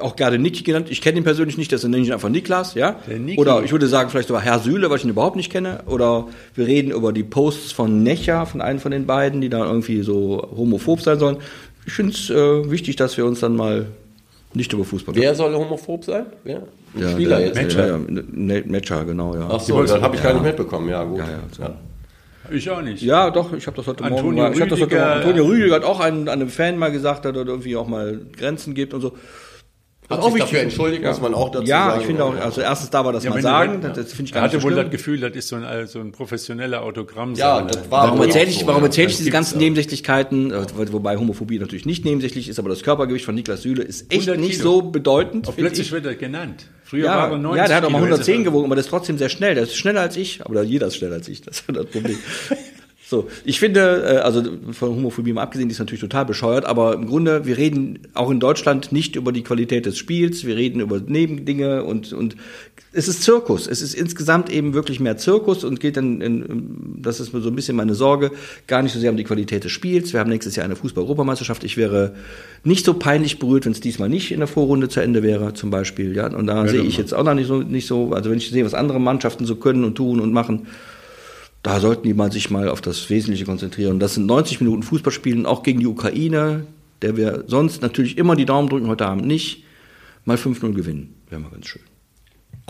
[0.00, 0.88] auch gerade Niki genannt.
[0.90, 2.74] Ich kenne ihn persönlich nicht, deswegen nenne ich ihn einfach Niklas.
[2.74, 3.00] Ja?
[3.36, 5.80] Oder ich würde sagen, vielleicht sogar Herr Süle, weil ich ihn überhaupt nicht kenne.
[5.86, 9.64] Oder wir reden über die Posts von Necha, von einem von den beiden, die da
[9.64, 11.36] irgendwie so homophob sein sollen.
[11.84, 13.86] Ich finde es äh, wichtig, dass wir uns dann mal
[14.54, 16.26] nicht über Fußball Wer soll homophob sein?
[16.44, 16.62] Wer?
[16.94, 17.62] Ein ja, Spieler der, jetzt.
[17.62, 17.86] Matcher.
[17.86, 19.48] Ja, ja, ne- Matcher, genau, ja.
[19.50, 20.88] Ach so, das habe ich gar nicht mitbekommen.
[20.88, 21.18] Ja, gut.
[21.18, 21.64] Ja, ja, so.
[22.50, 23.02] Ich auch nicht.
[23.02, 25.44] Ja, doch, ich habe das heute Antonio Morgen mal, ich hab das heute Rüdiger, Antonio
[25.44, 25.50] ja.
[25.50, 28.94] Rüdiger hat auch einen, einem Fan mal gesagt, dass er irgendwie auch mal Grenzen gibt
[28.94, 29.12] und so.
[30.12, 32.00] Hat auch sich dafür entschuldigt, muss man auch dazu ja, sagen.
[32.00, 34.24] ich finde auch, also erstens da war das Ja, mal sagen, du- das, das finde
[34.24, 36.12] ich Er gar nicht hatte so wohl das Gefühl, das ist so ein, so ein
[36.12, 37.34] professioneller Autogramm.
[37.34, 38.86] Ja, das war Warum erzähle ich, so, warum ja.
[38.86, 39.60] erzähle ich Das diese ganzen auch.
[39.60, 43.82] Nebensächlichkeiten, äh, wo- wobei Homophobie natürlich nicht nebensächlich ist, aber das Körpergewicht von Niklas Süle
[43.82, 45.46] ist echt 100 nicht so bedeutend.
[45.46, 45.92] Finde plötzlich ich.
[45.92, 46.66] wird er genannt.
[46.84, 48.44] Früher Ja, war er 90 ja, der hat auch mal Kilo, jetzt 110 ist er-
[48.44, 49.54] gewogen, aber der ist trotzdem sehr schnell.
[49.54, 51.40] Der ist schneller als ich, aber jeder ist schneller als ich.
[51.40, 52.18] Das ist das Problem.
[53.12, 56.94] So, ich finde, äh, also von Homophobie mal abgesehen, die ist natürlich total bescheuert, aber
[56.94, 60.80] im Grunde, wir reden auch in Deutschland nicht über die Qualität des Spiels, wir reden
[60.80, 62.36] über Nebendinge und, und
[62.94, 63.66] es ist Zirkus.
[63.66, 67.50] Es ist insgesamt eben wirklich mehr Zirkus und geht dann, in, das ist mir so
[67.50, 68.30] ein bisschen meine Sorge,
[68.66, 70.14] gar nicht so sehr um die Qualität des Spiels.
[70.14, 71.64] Wir haben nächstes Jahr eine Fußball-Europameisterschaft.
[71.64, 72.14] Ich wäre
[72.64, 75.68] nicht so peinlich berührt, wenn es diesmal nicht in der Vorrunde zu Ende wäre, zum
[75.68, 76.16] Beispiel.
[76.16, 78.48] Ja, und da sehe ich jetzt auch noch nicht so, nicht so, also wenn ich
[78.48, 80.66] sehe, was andere Mannschaften so können und tun und machen,
[81.62, 84.00] da sollten die mal sich mal auf das Wesentliche konzentrieren.
[84.00, 86.66] Das sind 90 Minuten Fußballspielen, auch gegen die Ukraine,
[87.02, 89.64] der wir sonst natürlich immer die Daumen drücken, heute Abend nicht,
[90.24, 91.14] mal 5-0 gewinnen.
[91.28, 91.82] Wäre mal ganz schön.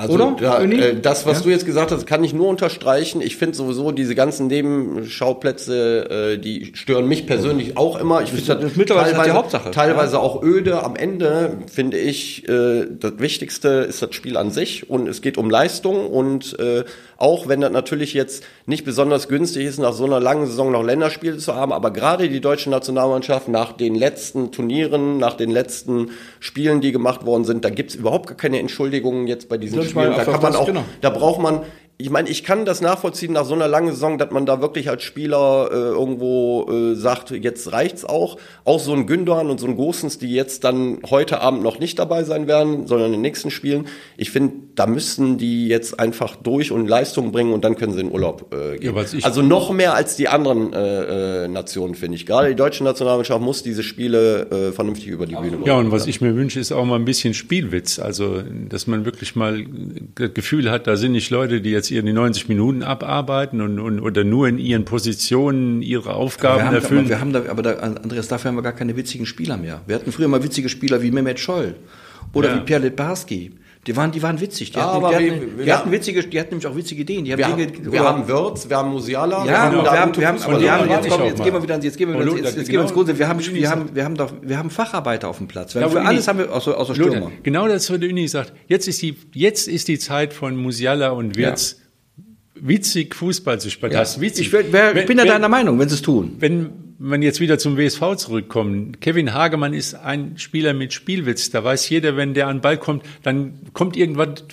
[0.03, 0.81] Also Oder, Ja, Uni?
[0.81, 1.45] äh, das, was Ja?
[1.45, 3.21] du jetzt gesagt hast, kann ich nur unterstreichen.
[3.21, 8.23] Ich finde sowieso diese ganzen Nebenschauplätze, äh, die stören mich persönlich auch immer.
[8.23, 9.71] Ich finde das ist mittlerweile das die Hauptsache.
[9.71, 10.83] Teilweise auch öde.
[10.83, 15.39] Am Ende finde ich, äh, das Wichtigste ist das Spiel an sich und es geht
[15.39, 16.85] um Leistung und äh,
[17.17, 20.83] auch wenn das natürlich jetzt nicht besonders günstig ist, nach so einer langen Saison noch
[20.83, 26.11] Länderspiele zu haben, aber gerade die deutsche Nationalmannschaft nach den letzten Turnieren, nach den letzten
[26.41, 29.92] Spielen, die gemacht worden sind, da gibt's überhaupt gar keine Entschuldigungen jetzt bei diesen Das
[29.95, 30.27] war Spielen.
[30.27, 30.85] Da man auch, genau.
[31.01, 31.61] da braucht man
[32.03, 34.91] ich meine, ich kann das nachvollziehen nach so einer langen Saison, dass man da wirklich
[34.91, 38.39] als Spieler äh, irgendwo äh, sagt, jetzt reicht's auch.
[38.65, 42.01] Auch so ein Gündogan und so ein Gosens, die jetzt dann heute Abend noch nicht
[42.01, 43.87] dabei sein werden, sondern in den nächsten Spielen.
[44.17, 48.01] Ich finde, da müssten die jetzt einfach durch und Leistung bringen und dann können sie
[48.01, 48.97] in Urlaub äh, gehen.
[48.97, 52.27] Ja, also noch mehr als die anderen äh, äh, Nationen, finde ich.
[52.27, 55.67] Gerade die deutsche Nationalmannschaft muss diese Spiele äh, vernünftig über die Bühne bringen.
[55.67, 58.01] Ja, und was ich mir wünsche, ist auch mal ein bisschen Spielwitz.
[58.01, 59.65] Also, dass man wirklich mal
[60.17, 64.01] das Gefühl hat, da sind nicht Leute, die jetzt ihre 90 Minuten abarbeiten und, und
[64.01, 67.01] oder nur in ihren Positionen ihre Aufgaben haben, erfüllen.
[67.01, 69.83] aber wir haben da, aber da, Andreas, dafür haben wir gar keine witzigen Spieler mehr.
[69.87, 71.77] Wir hatten früher mal witzige Spieler wie Mehmet Scholl
[72.33, 72.57] oder Ja.
[72.57, 73.53] wie Pierre Litbarski.
[73.87, 74.71] Die waren, die waren witzig.
[74.71, 77.03] Die, Ja, hatten, aber die, hatten, wir- die hatten witzige, die hatten nämlich auch witzige
[77.03, 77.25] Ideen.
[77.25, 79.73] Die haben Wir, Dinge, haben, wir oder- haben Wirtz, wir haben Musiala, ja, wir haben,
[79.73, 80.63] wir haben, wir haben, warte
[80.93, 82.77] jetzt, ich kommen, auch jetzt gehen wir wieder, jetzt gehen wir, jetzt, jetzt, jetzt gehen
[82.79, 83.19] wir ins Grunde.
[83.19, 85.75] Wir haben, wir haben, wir haben doch, wir haben Facharbeiter auf dem Platz.
[85.75, 87.33] Wir haben Ja, für alles haben wir, außer, außer Stürmer.
[87.43, 88.53] genau das, was der Uni sagt.
[88.69, 91.81] Jetzt ist die, jetzt ist die Zeit von Musiala und Wirtz,
[92.63, 93.93] witzig Fußball zu spielen.
[93.93, 94.47] Das ist witzig.
[94.47, 96.37] Ich, wär- wer, Wenn- bin ja wenn- deiner Meinung, wenn sie es tun.
[96.39, 101.51] Wenn man jetzt wieder zum WSV zurückkommt, Kevin Hagemann ist ein Spieler mit Spielwitz.
[101.51, 104.45] Da weiß jeder, wenn der an den Ball kommt, dann kommt irgendwas,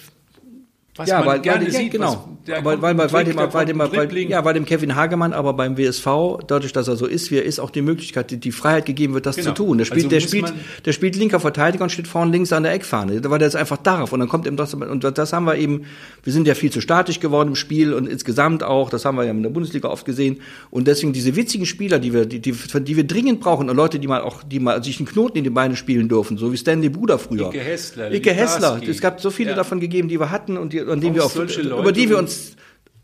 [1.00, 1.91] was ja, man weil, gerne weil, sieht.
[1.91, 2.12] genau.
[2.45, 4.30] was- weil, weil, weil, weil, Trick, dem, weil, dem, weil, Dribbling.
[4.30, 7.43] ja, weil dem Kevin Hagemann, aber beim WSV, dadurch, dass er so ist, wie er
[7.45, 9.50] ist, auch die Möglichkeit, die, die Freiheit gegeben wird, das Genau.
[9.50, 9.78] zu tun.
[9.78, 10.54] Der spielt, Also der spielt,
[10.86, 13.22] der spielt linker Verteidiger und steht vorne links an der Eckfahne.
[13.22, 14.14] Da war der jetzt einfach darauf.
[14.14, 15.84] Und dann kommt eben das, und das haben wir eben,
[16.24, 19.26] wir sind ja viel zu statisch geworden im Spiel und insgesamt auch, das haben wir
[19.26, 20.41] ja in der Bundesliga oft gesehen.
[20.72, 24.00] Und deswegen diese witzigen Spieler, die wir, die, die, die wir dringend brauchen, und Leute,
[24.00, 26.58] die mal auch, die mal sich einen Knoten in die Beine spielen dürfen, so wie
[26.58, 27.50] Stanley Buda früher.
[27.50, 28.80] Icke Hessler, Icke Hessler.
[28.88, 29.56] Es gab so viele Ja.
[29.56, 32.56] davon gegeben, die wir hatten und die, an denen wir auch, über die wir uns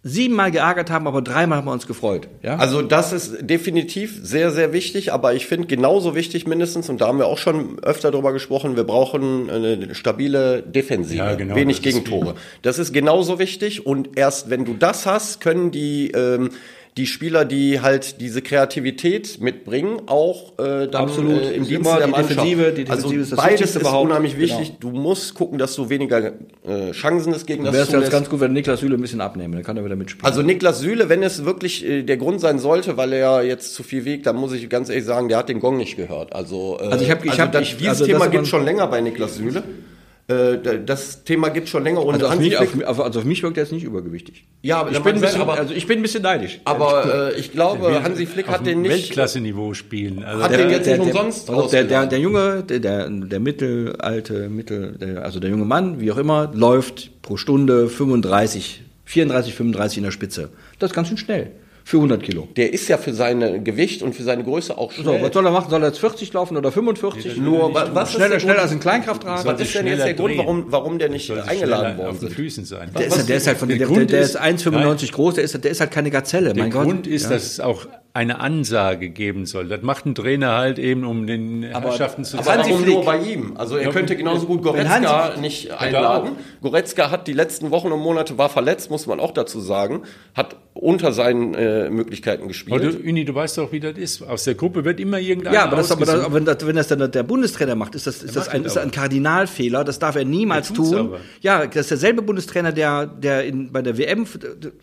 [0.07, 2.27] siebenmal geärgert haben, aber dreimal haben wir uns gefreut.
[2.43, 2.57] Ja?
[2.57, 7.07] Also das ist definitiv sehr, sehr wichtig, aber ich finde genauso wichtig mindestens, und da
[7.07, 11.77] haben wir auch schon öfter drüber gesprochen, wir brauchen eine stabile Defensive, Ja, genau, wenig
[11.77, 12.35] das ist Gegentore.
[12.61, 16.51] Das ist genauso wichtig und erst wenn du das hast, können die ähm,
[16.97, 21.41] die Spieler, die halt diese Kreativität mitbringen, auch äh, dann Absolut.
[21.41, 22.29] äh, im immer der die Mannschaft.
[22.39, 24.05] Defensive, die Defensive also ist das beides Wichtigste ist überhaupt.
[24.09, 24.67] unheimlich wichtig.
[24.79, 24.93] Genau.
[24.93, 26.31] Du musst gucken, dass du weniger
[26.65, 29.55] äh, Chancen des Gegners Wäre es jetzt ganz gut, wenn Niklas Süle ein bisschen abnehmen,
[29.55, 30.25] dann kann er wieder mitspielen.
[30.25, 33.83] Also Niklas Süle, wenn es wirklich äh, der Grund sein sollte, weil er jetzt zu
[33.83, 36.33] viel wiegt, dann muss ich ganz ehrlich sagen, der hat den Gong nicht gehört.
[36.33, 38.87] Also, äh, Also ich hab- ich hab- das, ich- dieses also Thema gibt schon länger
[38.87, 39.63] bei Niklas Süle.
[40.27, 43.25] Äh, da- das Thema gibt schon länger und also, auf mich, auf, auf, also auf
[43.25, 44.45] mich wirkt er jetzt nicht übergewichtig.
[44.63, 46.59] Ja, aber ich bin, ein bisschen, aber- also ich bin ein bisschen neidisch.
[46.65, 48.91] aber äh, ich glaube, will Hansi Flick hat den nicht.
[48.91, 50.23] Weltklasse-Niveau spielen.
[50.23, 54.49] Also Hat der, den jetzt nicht umsonst der, der, der Junge, der, der, der mittelalte,
[54.49, 59.97] mittel, der, also der junge Mann, wie auch immer, läuft pro Stunde 35, 34, 35
[59.99, 60.49] in der Spitze.
[60.79, 61.51] Das ist ganz schön schnell.
[61.87, 62.47] Für 100 Kilo.
[62.57, 65.21] Der ist ja für sein Gewicht und für seine Größe auch So, schnell.
[65.21, 65.69] was soll er machen?
[65.69, 67.37] Soll er jetzt 40 laufen oder 45?
[67.37, 69.45] Nur, wa- was ist schneller, schneller als ein Kleinkraftrad.
[69.45, 72.33] was ist denn jetzt der Grund, warum, warum der nicht eingeladen worden auf den ist?
[72.33, 72.89] Füßen sein.
[72.97, 75.35] Der ist, halt- der ist halt von der der, der, der ist- ist 1,95 groß,
[75.35, 76.53] der ist, der ist halt keine Gazelle.
[76.53, 77.07] Der mein Grund Gott.
[77.07, 77.29] ist, Ja.
[77.29, 79.67] dass es auch eine Ansage geben soll.
[79.67, 82.63] Das macht ein Trainer halt eben, um den Herrschaften zu Aber zeigen.
[82.63, 83.53] warum Flick- nur bei ihm?
[83.57, 86.31] Also er könnte genauso gut Goretzka nicht einladen.
[86.63, 90.01] Goretzka hat die letzten Wochen und Monate war verletzt, muss man auch dazu sagen,
[90.33, 92.83] hat unter seinen äh, Möglichkeiten Aber gespielt.
[92.83, 94.21] du, Uni, du weißt doch, wie das ist.
[94.21, 96.75] Aus der Gruppe wird immer irgendeiner Ja, aber, das, aber, das, aber wenn, das, wenn
[96.75, 98.95] das dann der Bundestrainer macht, ist das, ist das ein, das ist das ein aber.
[98.97, 99.85] Kardinalfehler.
[99.85, 100.93] Das darf er niemals tun.
[100.95, 101.19] aber.
[101.39, 104.25] Ja, das ist derselbe Bundestrainer, der, der in, bei der WM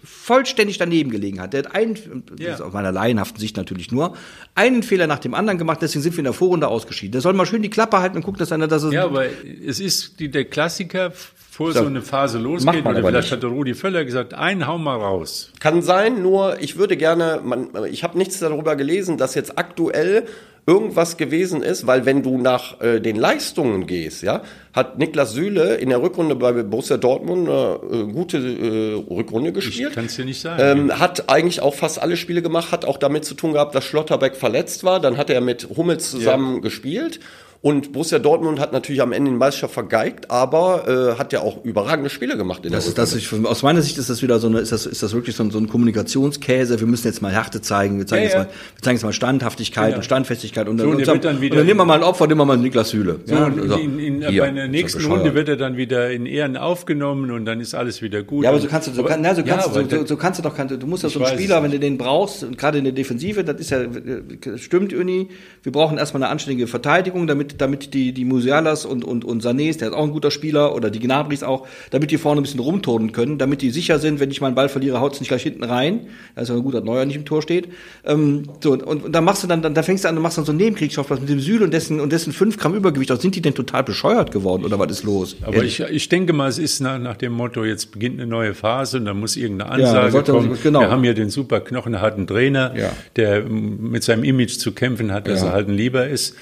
[0.02, 1.52] vollständig daneben gelegen hat.
[1.52, 1.94] Der hat einen,
[2.38, 2.46] Ja.
[2.46, 4.14] das ist aus meiner laienhaften Sicht natürlich nur,
[4.54, 5.80] einen Fehler nach dem anderen gemacht.
[5.82, 7.12] Deswegen sind wir in der Vorrunde ausgeschieden.
[7.12, 9.26] Der soll mal schön die Klappe halten und gucken, dass einer, dass es Ja, aber
[9.66, 11.12] es ist die, der Klassiker,
[11.52, 11.80] vor So.
[11.80, 13.32] so, eine Phase losgeht, oder vielleicht nicht.
[13.32, 15.52] hat der Rudi Völler gesagt, einen hau mal raus.
[15.60, 20.24] Kann sein, nur ich würde gerne, man, ich habe nichts darüber gelesen, dass jetzt aktuell
[20.66, 24.40] irgendwas gewesen ist, weil wenn du nach äh, den Leistungen gehst, ja,
[24.72, 29.90] hat Niklas Süle in der Rückrunde bei Borussia Dortmund eine äh, gute äh, Rückrunde gespielt.
[29.90, 30.62] Ich kann es dir nicht sagen.
[30.88, 33.84] Ähm, hat eigentlich auch fast alle Spiele gemacht, hat auch damit zu tun gehabt, dass
[33.84, 35.00] Schlotterbeck verletzt war.
[35.00, 37.20] Dann hat er mit Hummels zusammen gespielt.
[37.64, 41.64] Und Borussia Dortmund hat natürlich am Ende den Meisterschaft vergeigt, aber äh, hat ja auch
[41.64, 44.40] überragende Spiele gemacht in Das der ist, das ist, aus meiner Sicht ist das wieder
[44.40, 46.80] so eine, ist das, ist das wirklich so ein, so ein Kommunikationskäse.
[46.80, 47.98] Wir müssen jetzt mal Härte zeigen.
[47.98, 48.38] Wir zeigen, Ja, jetzt, ja.
[48.40, 49.96] Mal, wir zeigen jetzt mal Standhaftigkeit Genau.
[49.98, 50.68] und Standfestigkeit.
[50.68, 52.26] Und, So, dann, und und, dann, dann und wieder- dann nehmen wir mal ein Opfer,
[52.26, 53.20] nehmen wir mal Niklas Hühle.
[53.26, 55.04] So, und in, in, Hier, bei der nächsten.
[55.04, 58.42] Runde wird er dann wieder in Ehren aufgenommen und dann ist alles wieder gut.
[58.42, 60.08] Ja, aber so kannst du, so, Aber- kann, na, so, ja, kannst, du, so, das-
[60.08, 62.42] so kannst du doch, kannst, du musst ja so einen Spieler, wenn du den brauchst,
[62.42, 63.82] und gerade in der Defensive, das ist ja,
[64.56, 65.28] stimmt, Uni,
[65.62, 69.42] wir brauchen erstmal eine anständige Verteidigung, damit damit, damit die, die Musialas und, und, und
[69.44, 72.44] Sanés, der ist auch ein guter Spieler, oder die Gnabris auch, damit die vorne ein
[72.44, 75.28] bisschen rumturnen können, damit die sicher sind, wenn ich meinen Ball verliere, haut es nicht
[75.28, 76.00] gleich hinten rein.
[76.34, 77.68] Da ist ja gut, dass Neuer nicht im Tor steht.
[78.04, 80.38] Ähm, so, und, und dann machst du dann, dann, dann fängst du an, du machst
[80.38, 83.10] dann so einen Nebenkriegsschauplatz mit dem Süd und dessen, und dessen 5 Gramm Übergewicht.
[83.10, 85.36] Also sind die denn total bescheuert geworden, oder was ist los?
[85.42, 88.54] Aber ich, ich denke mal, es ist nach, nach dem Motto, jetzt beginnt eine neue
[88.54, 90.58] Phase und da muss irgendeine Ja, Ansage sollte- kommen.
[90.62, 90.80] genau.
[90.80, 92.92] Wir haben hier den super knochenharten Trainer, Ja.
[93.16, 95.48] der mit seinem Image zu kämpfen hat, dass Ja.
[95.48, 96.34] er halt ein Lieber ist.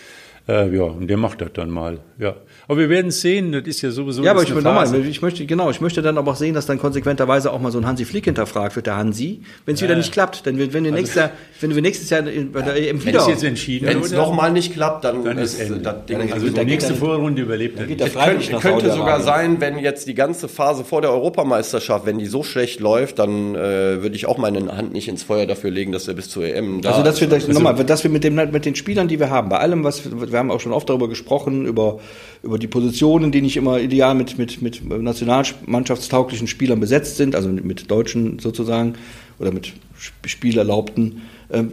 [0.50, 2.00] Äh, ja, und der macht das dann mal.
[2.18, 2.34] Ja.
[2.70, 5.20] Aber wir werden sehen, das ist ja sowieso Ja, aber ich eine will nochmal, ich
[5.22, 7.84] möchte, genau, ich möchte dann aber auch sehen, dass dann konsequenterweise auch mal so ein
[7.84, 10.46] Hansi Flick hinterfragt wird, der Hansi, wenn es wieder nicht klappt.
[10.46, 13.06] Denn wenn, wenn, wir nächstes Jahr, wenn wir nächstes Jahr in- bei der EM Wenn
[13.08, 13.22] wieder.
[13.22, 15.80] es jetzt entschieden Wenn es nochmal nicht klappt, dann, Dann ist Ende.
[15.80, 18.92] das Ding dann- Also Da die nächste dann- Vorrunde überlebt er geht der könnte, könnte
[18.92, 23.18] sogar sein, wenn jetzt die ganze Phase vor der Europameisterschaft, wenn die so schlecht läuft,
[23.18, 26.28] dann äh, würde ich auch meine Hand nicht ins Feuer dafür legen, dass er bis
[26.28, 29.08] zur EM da Also, dass wir, das, nochmal, dass wir mit, dem, mit den Spielern,
[29.08, 31.98] die wir haben, bei allem, was wir, wir haben auch schon oft darüber gesprochen, über,
[32.44, 37.48] über die Positionen, die nicht immer ideal mit, mit, mit nationalmannschaftstauglichen Spielern besetzt sind, also
[37.48, 38.94] mit, mit Deutschen sozusagen
[39.38, 41.22] oder mit Sp- Spielerlaubten.
[41.52, 41.72] Ähm,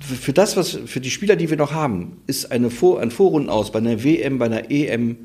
[0.00, 3.48] für das, was, für die Spieler, die wir noch haben, ist eine Vor, ein Vorrunden
[3.50, 5.16] aus bei einer WM, bei einer EM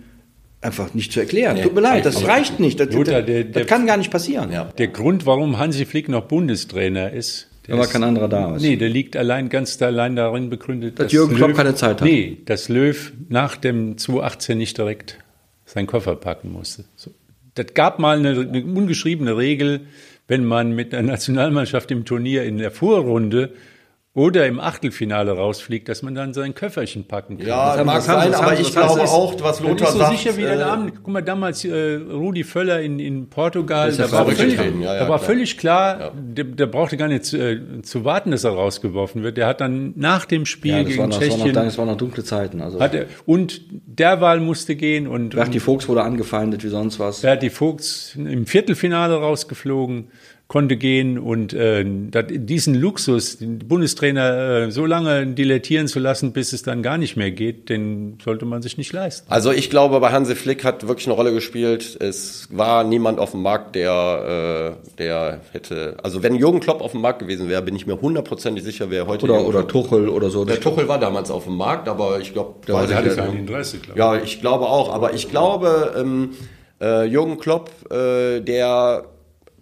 [0.62, 1.62] einfach nicht zu erklären.
[1.62, 2.80] Tut mir leid, das reicht nicht.
[2.80, 4.51] Das, das, der- das der- kann gar nicht passieren.
[4.51, 4.66] Ja.
[4.78, 8.57] Der Grund, warum Hansi Flick noch Bundestrainer ist, Da war kein anderer da.
[8.59, 12.07] Nee, der liegt allein ganz allein darin begründet, Dass Jürgen Klopp keine Zeit hat.
[12.07, 15.20] Nee, dass Löw nach dem 2018 nicht direkt
[15.66, 16.84] seinen Koffer packen musste.
[16.95, 17.11] So.
[17.55, 19.82] Das gab mal eine, eine ungeschriebene Regel,
[20.28, 23.53] wenn man mit der Nationalmannschaft im Turnier in der Vorrunde
[24.16, 27.47] oder im Achtelfinale rausfliegt, dass man dann sein Köfferchen packen kann.
[27.47, 30.18] Ja, haben- mag haben- sein, aber ich glaube das auch, was Lothar ist so sagt.
[30.18, 30.93] sicher wie äh, der Abend.
[30.97, 34.93] Guck mal, damals äh, Rudi Völler in, in Portugal, ja da war, völlig, ja, ja,
[34.93, 35.20] da war klar.
[35.20, 39.38] völlig klar, der, der brauchte gar nicht zu, äh, zu warten, dass er rausgeworfen wird.
[39.38, 41.78] Der hat dann nach dem Spiel Ja, das, gegen noch, das, war noch, Tschechien das
[41.80, 42.61] waren noch dunkle Zeiten.
[42.61, 42.78] Also.
[42.78, 47.22] er, und der Wahl musste gehen und, Berti Vogts wurde angefeindet wie sonst was.
[47.22, 50.09] Berti Vogts im Viertelfinale rausgeflogen,
[50.47, 56.31] konnte gehen und äh, dat, diesen Luxus, den Bundestrainer äh, so lange dilettieren zu lassen,
[56.31, 59.25] bis es dann gar nicht mehr geht, den sollte man sich nicht leisten.
[59.31, 61.97] Also ich glaube, bei Hansi Flick hat wirklich eine Rolle gespielt.
[61.99, 65.97] Es war niemand auf dem Markt, der, äh, der hätte.
[66.03, 69.07] Also wenn Jürgen Klopp auf dem Markt gewesen wäre, bin ich mir hundertprozentig sicher, wer
[69.07, 69.25] heute.
[69.25, 70.45] Oder, oder Tuchel oder so.
[70.45, 73.39] Der Tuchel war damals auf dem Markt, aber ich glaube, Der hatte ich kein nicht.
[73.39, 74.93] Interesse, glaube Ja, ich glaube auch.
[74.93, 76.31] Aber ich glaube, ähm,
[76.81, 79.05] äh, Jürgen Klopp, äh, der,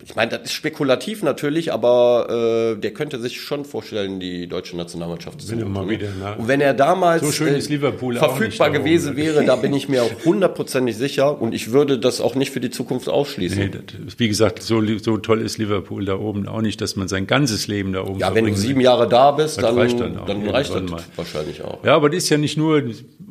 [0.04, 4.76] ich meine, das ist spekulativ natürlich, aber äh, der könnte sich schon vorstellen, die deutsche
[4.76, 5.90] Nationalmannschaft zu holen.
[5.90, 6.36] wieder, ne?
[6.38, 9.18] Und wenn er damals So schön ist Liverpool verfügbar gewesen oben.
[9.18, 12.60] wäre, da bin ich mir auch hundertprozentig sicher und ich würde das auch nicht für
[12.60, 13.60] die Zukunft ausschließen.
[13.60, 17.08] Nee, das, wie gesagt, so, so toll ist Liverpool da oben auch nicht, dass man
[17.08, 18.82] sein ganzes Leben da oben ja, wenn du sieben.
[18.82, 21.04] Jahre da bist, dann, reicht dann, dann reicht das mal.
[21.16, 21.84] wahrscheinlich auch.
[21.84, 22.84] Ja, aber das ist ja nicht nur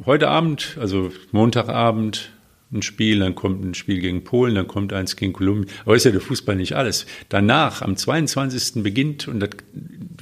[0.07, 2.31] heute Abend, also Montagabend
[2.73, 5.69] ein Spiel, dann kommt ein Spiel gegen Polen, dann kommt eins gegen Kolumbien.
[5.85, 7.07] Aber ist ja der Fußball nicht alles.
[7.29, 8.83] Danach, am 22.
[8.83, 9.51] beginnt, und das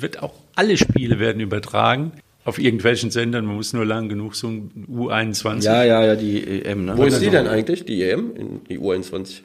[0.01, 2.13] wird auch alle Spiele werden übertragen,
[2.45, 5.65] auf irgendwelchen Sendern, man muss nur lang genug so ein U21.
[5.65, 6.87] Ja, ja, ja, die EM.
[6.87, 6.97] Ne?
[6.97, 9.43] Wo ist die denn eigentlich, die EM, in die U21?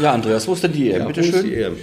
[0.00, 1.08] Ja, Andreas, wo ist denn die EM?
[1.08, 1.76] Bitte Wo ist schön.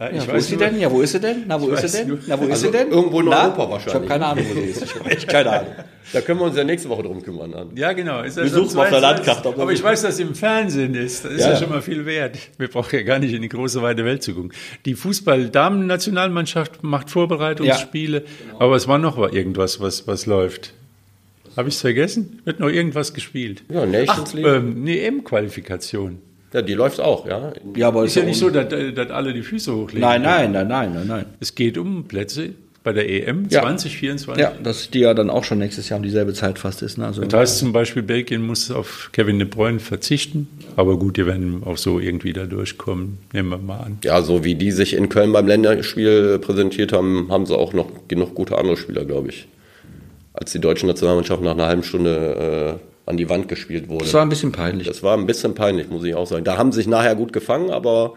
[0.00, 0.80] Ja, Ja, ich wo weiß ist sie nur- denn?
[0.80, 1.44] Ja, wo ist sie denn?
[1.46, 2.08] Na, wo ist sie denn?
[2.08, 2.88] nur- Na, wo ist Also sie denn?
[2.90, 3.44] irgendwo in Na?
[3.44, 4.08] Europa Ich habe wahrscheinlich.
[4.10, 4.82] keine Ahnung, wo sie ist.
[4.82, 5.72] Ich habe echt keine Ahnung.
[6.12, 7.52] Da können wir uns ja nächste Woche drum kümmern.
[7.54, 7.68] An.
[7.76, 8.22] Ja, genau.
[8.22, 9.26] Ist Wir suchen mal auf der 22.
[9.26, 9.84] Landkarte, Aber ich ist.
[9.84, 11.24] weiß, dass es im Fernsehen ist.
[11.26, 11.58] Das ist Ja, ja, ja.
[11.60, 12.38] schon mal viel wert.
[12.58, 14.52] Wir brauchen ja gar nicht in die große weite Welt zu gucken.
[14.86, 18.24] Die Fußball-Damen-Nationalmannschaft macht Vorbereitungsspiele,
[18.58, 20.72] aber es war noch irgendwas, was, was läuft.
[21.56, 22.40] Habe ich es vergessen?
[22.44, 23.62] Wird noch irgendwas gespielt?
[23.68, 24.46] Ja, Nations Ach, League.
[24.46, 26.18] ähm, eine EM-Qualifikation.
[26.52, 27.52] Ja, die läuft auch, ja.
[27.76, 30.00] Ja, aber Ist ja nicht so, dass, dass alle die Füße hochlegen.
[30.00, 31.24] Nein, nein, nein, nein, nein, nein.
[31.38, 32.50] Es geht um Plätze
[32.82, 33.60] bei der EM Ja.
[33.60, 34.42] 2024.
[34.42, 36.96] Ja, dass die ja dann auch schon nächstes Jahr um dieselbe Zeit fast ist.
[36.98, 37.06] Ne?
[37.06, 40.48] Also, Das heißt zum Beispiel, Belgien muss auf Kevin De Bruyne verzichten.
[40.76, 43.18] Aber gut, die werden auch so irgendwie da durchkommen.
[43.32, 43.98] Nehmen wir mal an.
[44.02, 47.86] Ja, so wie die sich in Köln beim Länderspiel präsentiert haben, haben sie auch noch
[48.08, 49.46] genug gute andere Spieler, glaube ich.
[50.32, 54.04] Als die deutsche Nationalmannschaft nach einer halben Stunde äh, an die Wand gespielt wurde.
[54.04, 54.86] das war ein bisschen peinlich.
[54.86, 56.44] Das war ein bisschen peinlich, muss ich auch sagen.
[56.44, 58.14] Da haben sie sich nachher gut gefangen, aber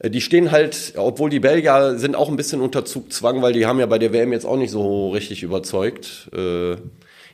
[0.00, 3.66] äh, die stehen halt, obwohl die Belgier sind auch ein bisschen unter Zugzwang, weil die
[3.66, 6.28] haben ja bei der WM jetzt auch nicht so richtig überzeugt.
[6.36, 6.76] Äh,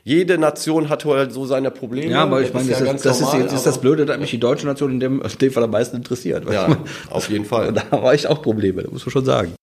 [0.03, 2.11] jede Nation hat halt so seine Probleme.
[2.11, 4.05] ja, aber ich meine, das, ja ist, ganz das, ist, normal, jetzt ist das Blöde,
[4.05, 6.51] dass mich die deutsche Nation in dem, in dem Fall am meisten interessiert.
[6.51, 6.77] Ja,
[7.09, 7.67] auf jeden Fall.
[7.67, 9.53] Und da war ich auch Probleme, das muss man schon sagen.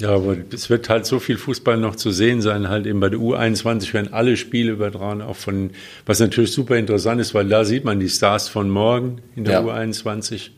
[0.00, 2.68] Ja, aber es wird halt so viel Fußball noch zu sehen sein.
[2.68, 5.70] Halt eben bei der U21 werden alle Spiele übertragen, auch von,
[6.04, 9.54] was natürlich super interessant ist, weil da sieht man die Stars von morgen in der
[9.54, 9.60] Ja.
[9.64, 10.50] U21.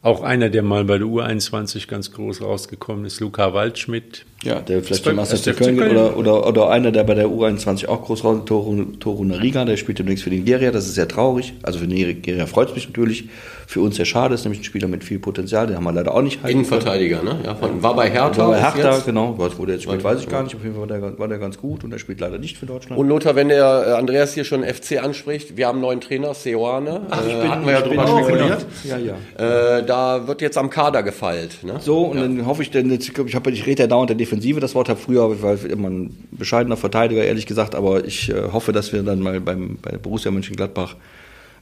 [0.00, 4.26] Auch einer, der mal bei der U21 ganz groß rausgekommen ist, Luca Waldschmidt.
[4.44, 5.90] Ja, der vielleicht Ist zum bei- Master ist der Köln Köln?
[5.90, 9.76] oder, oder, oder einer, der bei der U21 auch groß raus, Toru, Toru Nariga, der
[9.76, 11.54] spielt demnächst für Nigeria, das ist sehr traurig.
[11.62, 13.24] Also für Nigeria freut es mich natürlich.
[13.70, 16.14] Für uns sehr schade, ist nämlich ein Spieler mit viel Potenzial, den haben wir leider
[16.14, 16.64] auch nicht halten können.
[16.64, 17.38] Innenverteidiger, ne?
[17.44, 18.38] Ja, von, war bei Hertha.
[18.38, 19.04] War bei Hertha, jetzt.
[19.04, 19.34] genau.
[19.36, 20.56] Was, wo der jetzt spielt, weiß ich gar nicht.
[20.56, 22.64] Auf jeden Fall war der, war der ganz gut und er spielt leider nicht für
[22.64, 22.98] Deutschland.
[22.98, 26.32] Und Lothar, wenn der äh, Andreas hier schon FC anspricht, wir haben einen neuen Trainer,
[26.32, 27.02] Seoane.
[27.10, 28.66] Ach, ich äh, bin- hatten wir ja drüber spekuliert.
[28.84, 29.76] Ja, ja.
[29.76, 31.62] Äh, da wird jetzt am Kader gefeilt.
[31.62, 31.74] Ne?
[31.78, 34.60] So, und dann hoffe ich, denn jetzt, ich, hab, ich rede ja dauernd der Defensive,
[34.60, 38.44] das Wort habe früher, weil ich immer ein bescheidener Verteidiger, ehrlich gesagt, aber ich äh,
[38.50, 40.96] hoffe, dass wir dann mal beim, bei Borussia Mönchengladbach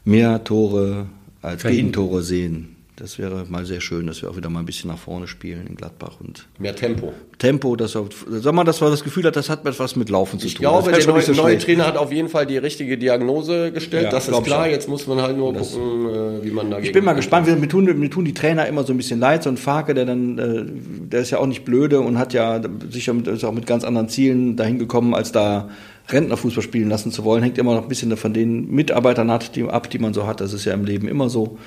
[0.04, 1.06] mehr Tore
[1.46, 1.92] als Verhindern.
[1.92, 2.72] Gegentore sehen.
[2.98, 5.66] Das wäre mal sehr schön, dass wir auch wieder mal ein bisschen nach vorne spielen
[5.66, 7.12] in Gladbach und Mehr Tempo.
[7.38, 8.08] Tempo, dass wir,
[8.40, 10.62] sag mal, dass man das Gefühl hat, das hat etwas mit Laufen zu Ich tun.
[10.62, 11.58] glaube, das der neue, so neue.
[11.58, 14.04] Trainer hat auf jeden Fall die richtige Diagnose gestellt.
[14.04, 14.66] Ja, das ist ich klar.
[14.66, 17.56] Jetzt muss man halt nur gucken, äh, wie man dagegen Ich bin mal gespannt, mir,
[17.56, 19.42] mir, tun, mir tun die Trainer immer so ein bisschen leid.
[19.42, 20.64] So ein Farke, der dann, äh,
[21.10, 23.84] der ist ja auch nicht blöde und hat ja sicher mit, ist auch mit ganz
[23.84, 25.68] anderen Zielen dahin gekommen, als da
[26.08, 27.42] Rentnerfußball spielen lassen zu wollen.
[27.42, 30.40] Hängt immer noch ein bisschen von den Mitarbeitern ab, die man so hat.
[30.40, 31.58] Das ist ja im Leben immer so.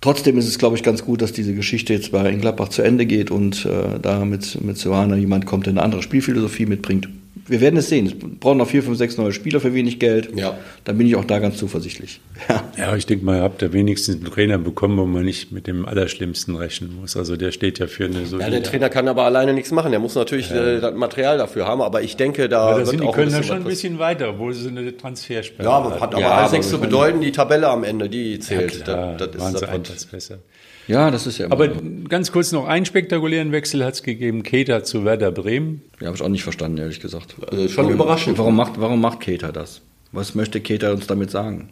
[0.00, 3.04] Trotzdem ist es, glaube ich, ganz gut, dass diese Geschichte jetzt bei Gladbach zu Ende
[3.04, 7.08] geht und äh, da mit, mit Silvana jemand kommt, der eine andere Spielphilosophie mitbringt.
[7.50, 8.06] Wir werden es sehen.
[8.06, 10.30] Es brauchen noch vier, fünf, sechs neue Spieler für wenig Geld.
[10.38, 10.56] Ja.
[10.84, 12.20] Dann bin ich auch da ganz zuversichtlich.
[12.48, 12.64] Ja.
[12.78, 15.66] Ja, ich denke mal, ihr habt da wenigstens einen Trainer bekommen, wo man nicht mit
[15.66, 17.14] dem Allerschlimmsten rechnen muss.
[17.14, 18.50] Also der steht ja für eine Ja, solide...
[18.50, 19.90] der Trainer kann aber alleine nichts machen.
[19.90, 21.82] Der muss natürlich äh, das Material dafür haben.
[21.82, 24.68] Aber ich denke, da aber sind die Kölner ein schon ein bisschen weiter, obwohl sie
[24.68, 27.20] eine Transfersperre Ja, aber hat aber Ja, alles aber nichts zu bedeuten.
[27.20, 28.84] Die Tabelle am Ende, die zählt.
[28.84, 30.38] Klar, das, das ist das, besser.
[30.86, 31.80] Ja, das ist ja immer Aber so.
[32.08, 34.42] ganz kurz noch einen spektakulären Wechsel hat es gegeben.
[34.42, 35.82] Keter zu Werder Bremen.
[36.00, 37.36] Ja, habe ich auch nicht verstanden, ehrlich gesagt.
[37.50, 38.38] Also schon warum, überraschend.
[38.38, 39.82] Warum macht, warum macht Keter das?
[40.12, 41.68] Was möchte Keter uns damit sagen?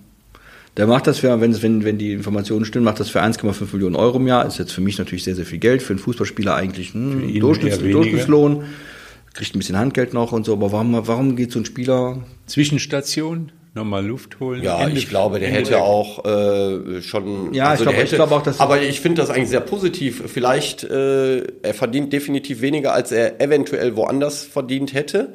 [0.76, 3.96] Der macht das für, wenn, wenn, wenn die Informationen stimmen, macht das für 1,5 Millionen
[3.96, 4.46] Euro im Jahr.
[4.46, 5.82] Ist jetzt für mich natürlich sehr, sehr viel Geld.
[5.82, 7.78] Für einen Fußballspieler eigentlich ein ihn Durchschnitts.
[7.78, 8.64] Durchschnittslohn.
[9.34, 10.52] Kriegt ein bisschen Handgeld noch und so.
[10.52, 14.62] Aber warum, warum geht so ein Spieler Zwischenstation, nochmal Luft holen.
[14.62, 17.54] Ja, Ende- ich glaube, der Ende hätte der- auch äh, schon.
[17.54, 19.60] Ja, ich der glaube- ich hätte- glaube auch, dass- Aber ich finde das eigentlich sehr
[19.60, 20.22] positiv.
[20.26, 25.32] Vielleicht, äh, er verdient definitiv weniger, als er eventuell woanders verdient hätte.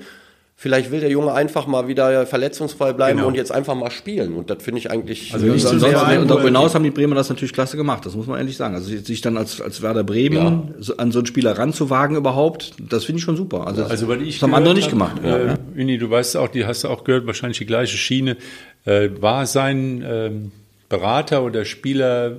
[0.55, 3.27] Vielleicht will der Junge einfach mal wieder verletzungsfrei bleiben Genau.
[3.27, 4.35] und jetzt einfach mal spielen.
[4.35, 5.33] Und das finde ich eigentlich.
[5.33, 7.53] Also nicht Und so sehr ein, und darüber er hinaus haben die Bremer das natürlich
[7.53, 8.75] klasse gemacht, das muss man ehrlich sagen.
[8.75, 13.03] Also sich dann als, als Werder Bremen so, an so einen Spieler ranzuwagen überhaupt, das
[13.03, 13.67] finde ich schon super.
[13.67, 15.17] Also, Also, was ich das haben andere nicht gemacht.
[15.23, 15.57] Ja, Äh, ja.
[15.75, 18.37] Uni, du weißt auch, die hast du auch gehört, wahrscheinlich die gleiche Schiene.
[18.85, 20.51] Äh, war sein ähm,
[20.87, 22.37] Berater oder Spieler,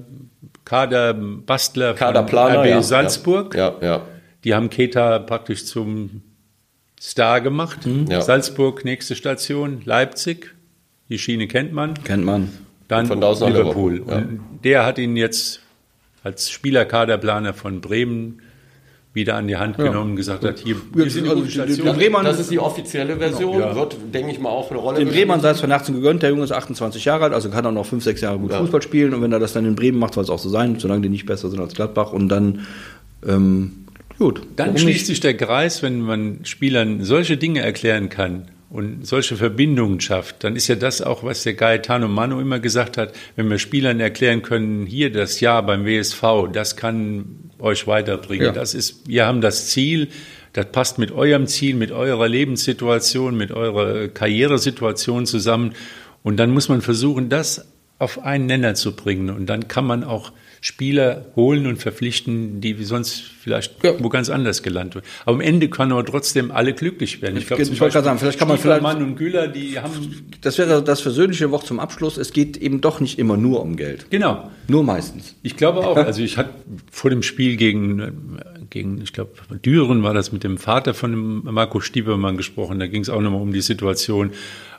[0.64, 3.54] Kaderbastler Kaderplaner, RB ja, Salzburg.
[3.54, 4.02] Ja, ja.
[4.44, 6.22] Die haben Keta praktisch zum
[7.01, 7.80] Star gemacht.
[8.09, 8.20] Ja.
[8.20, 10.55] Salzburg, nächste Station, Leipzig.
[11.09, 11.95] Die Schiene kennt man.
[12.05, 12.49] Kennt man.
[12.88, 14.03] Dann Von da Liverpool.
[14.07, 14.16] Ja.
[14.18, 15.61] Und der hat ihn jetzt
[16.22, 18.40] als Spielerkaderplaner von Bremen
[19.12, 21.86] wieder an die Hand genommen und gesagt hat, hier, wir sind eine also Station.
[21.86, 23.61] die Bremer- Das ist die offizielle Version.
[23.61, 23.76] Ja.
[23.76, 25.09] Wird, denke ich mal, auch eine Rolle Den.
[25.09, 27.70] Bremern sei es von Herzen gegönnt, der Junge ist 28 Jahre alt, also kann er
[27.70, 28.59] noch 5, 6 Jahre gut Ja.
[28.59, 30.80] Fußball spielen und wenn er das dann in Bremen macht, soll es auch so sein,
[30.80, 32.66] solange die nicht besser sind als Gladbach und dann,
[33.24, 33.84] ähm,
[34.18, 34.42] gut.
[34.56, 35.06] Dann Warum schließt nicht?
[35.06, 40.56] sich der Kreis, wenn man Spielern solche Dinge erklären kann und solche Verbindungen schafft, dann
[40.56, 44.42] ist ja das auch, was der Gaetano Mano immer gesagt hat, wenn wir Spielern erklären
[44.42, 48.46] können, hier das Jahr beim WSV, das kann euch weiterbringen.
[48.46, 48.52] Ja.
[48.52, 50.08] Das ist, wir haben das Ziel,
[50.52, 55.72] das passt mit eurem Ziel, mit eurer Lebenssituation, mit eurer Karrieresituation zusammen.
[56.22, 57.66] Und dann muss man versuchen, das
[57.98, 59.30] auf einen Nenner zu bringen.
[59.30, 60.32] Und dann kann man auch
[60.66, 63.92] Spieler holen und verpflichten, die sonst vielleicht Ja.
[64.02, 65.04] wo ganz anders gelandet werden.
[65.26, 67.36] Aber am Ende kann aber trotzdem alle glücklich werden.
[67.36, 69.92] Ich, glaube, Ich wollte gerade sagen, vielleicht kann man vielleicht- und Güller, die haben
[70.40, 72.16] Das wäre das versöhnliche Wort zum Abschluss.
[72.16, 74.06] Es geht eben doch nicht immer nur um Geld.
[74.08, 74.50] genau.
[74.66, 75.34] Nur meistens.
[75.42, 75.98] Ich glaube auch.
[75.98, 76.48] Also ich hatte
[76.90, 78.38] vor dem Spiel gegen,
[78.70, 82.78] gegen ich glaube, Düren war das mit dem Vater von dem Marco Stiebermann gesprochen.
[82.78, 84.30] Da ging es auch nochmal um die Situation.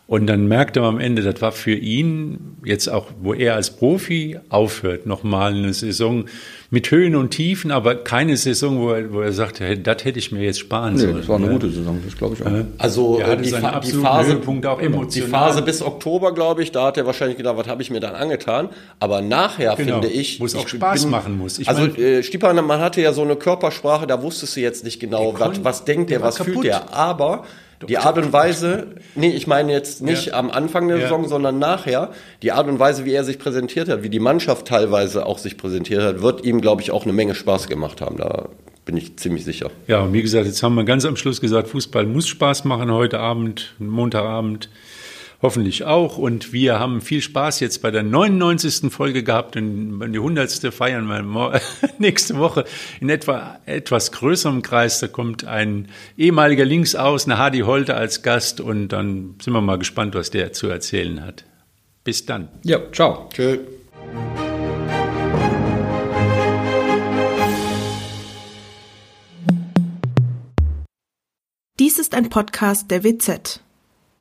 [0.08, 3.72] Und dann merkte man am Ende, das war für ihn jetzt auch, wo er als
[3.72, 6.26] Profi aufhört, nochmal eine Saison
[6.70, 10.20] mit Höhen und Tiefen, aber keine Saison, wo er, wo er sagte, hey, das hätte
[10.20, 11.18] ich mir jetzt sparen Nee, sollen.
[11.18, 11.54] das war eine Ja.
[11.54, 12.52] gute Saison, das glaube ich auch.
[12.78, 14.38] Also Er äh, hatte die, seine Fa die Phase,
[14.68, 15.22] auch die.
[15.22, 18.14] Phase bis Oktober, glaube ich, da hat er wahrscheinlich gedacht, was habe ich mir dann
[18.14, 18.70] angetan.
[19.00, 21.58] Aber nachher Genau, finde ich, wo es auch ich Spaß machen muss.
[21.58, 24.84] Ich also mein- äh, Stipan, man hatte ja so eine Körpersprache, da wusstest du jetzt
[24.84, 26.94] nicht genau, was, was denkt der, der was fühlt der.
[26.94, 27.46] Aber
[27.88, 30.34] die Art und Weise, nee, ich meine jetzt nicht Ja.
[30.36, 31.04] am Anfang der Ja.
[31.04, 32.12] Saison, sondern nachher,
[32.42, 35.58] die Art und Weise, wie er sich präsentiert hat, wie die Mannschaft teilweise auch sich
[35.58, 38.18] präsentiert hat, wird ihm, glaube ich, auch eine Menge Spaß gemacht haben.
[38.18, 38.50] Da
[38.86, 39.72] bin ich ziemlich sicher.
[39.88, 42.92] Ja, und wie gesagt, jetzt haben wir ganz am Schluss gesagt, Fußball muss Spaß machen
[42.92, 44.70] heute Abend, Montagabend.
[45.42, 46.18] Hoffentlich auch.
[46.18, 48.92] Und wir haben viel Spaß jetzt bei der 99.
[48.92, 50.74] Folge gehabt und die 100.
[50.74, 51.62] feiern wir
[51.98, 52.66] nächste Woche
[53.00, 55.00] in etwa etwas größerem Kreis.
[55.00, 60.16] Da kommt ein ehemaliger Linksaußen, Hadi Holte als Gast und dann sind wir mal gespannt,
[60.16, 61.46] was der zu erzählen hat.
[62.04, 62.50] Bis dann.
[62.64, 63.30] Ja, ciao.
[63.34, 63.58] Tschö.
[71.78, 73.65] Dies ist ein Podcast der WZ.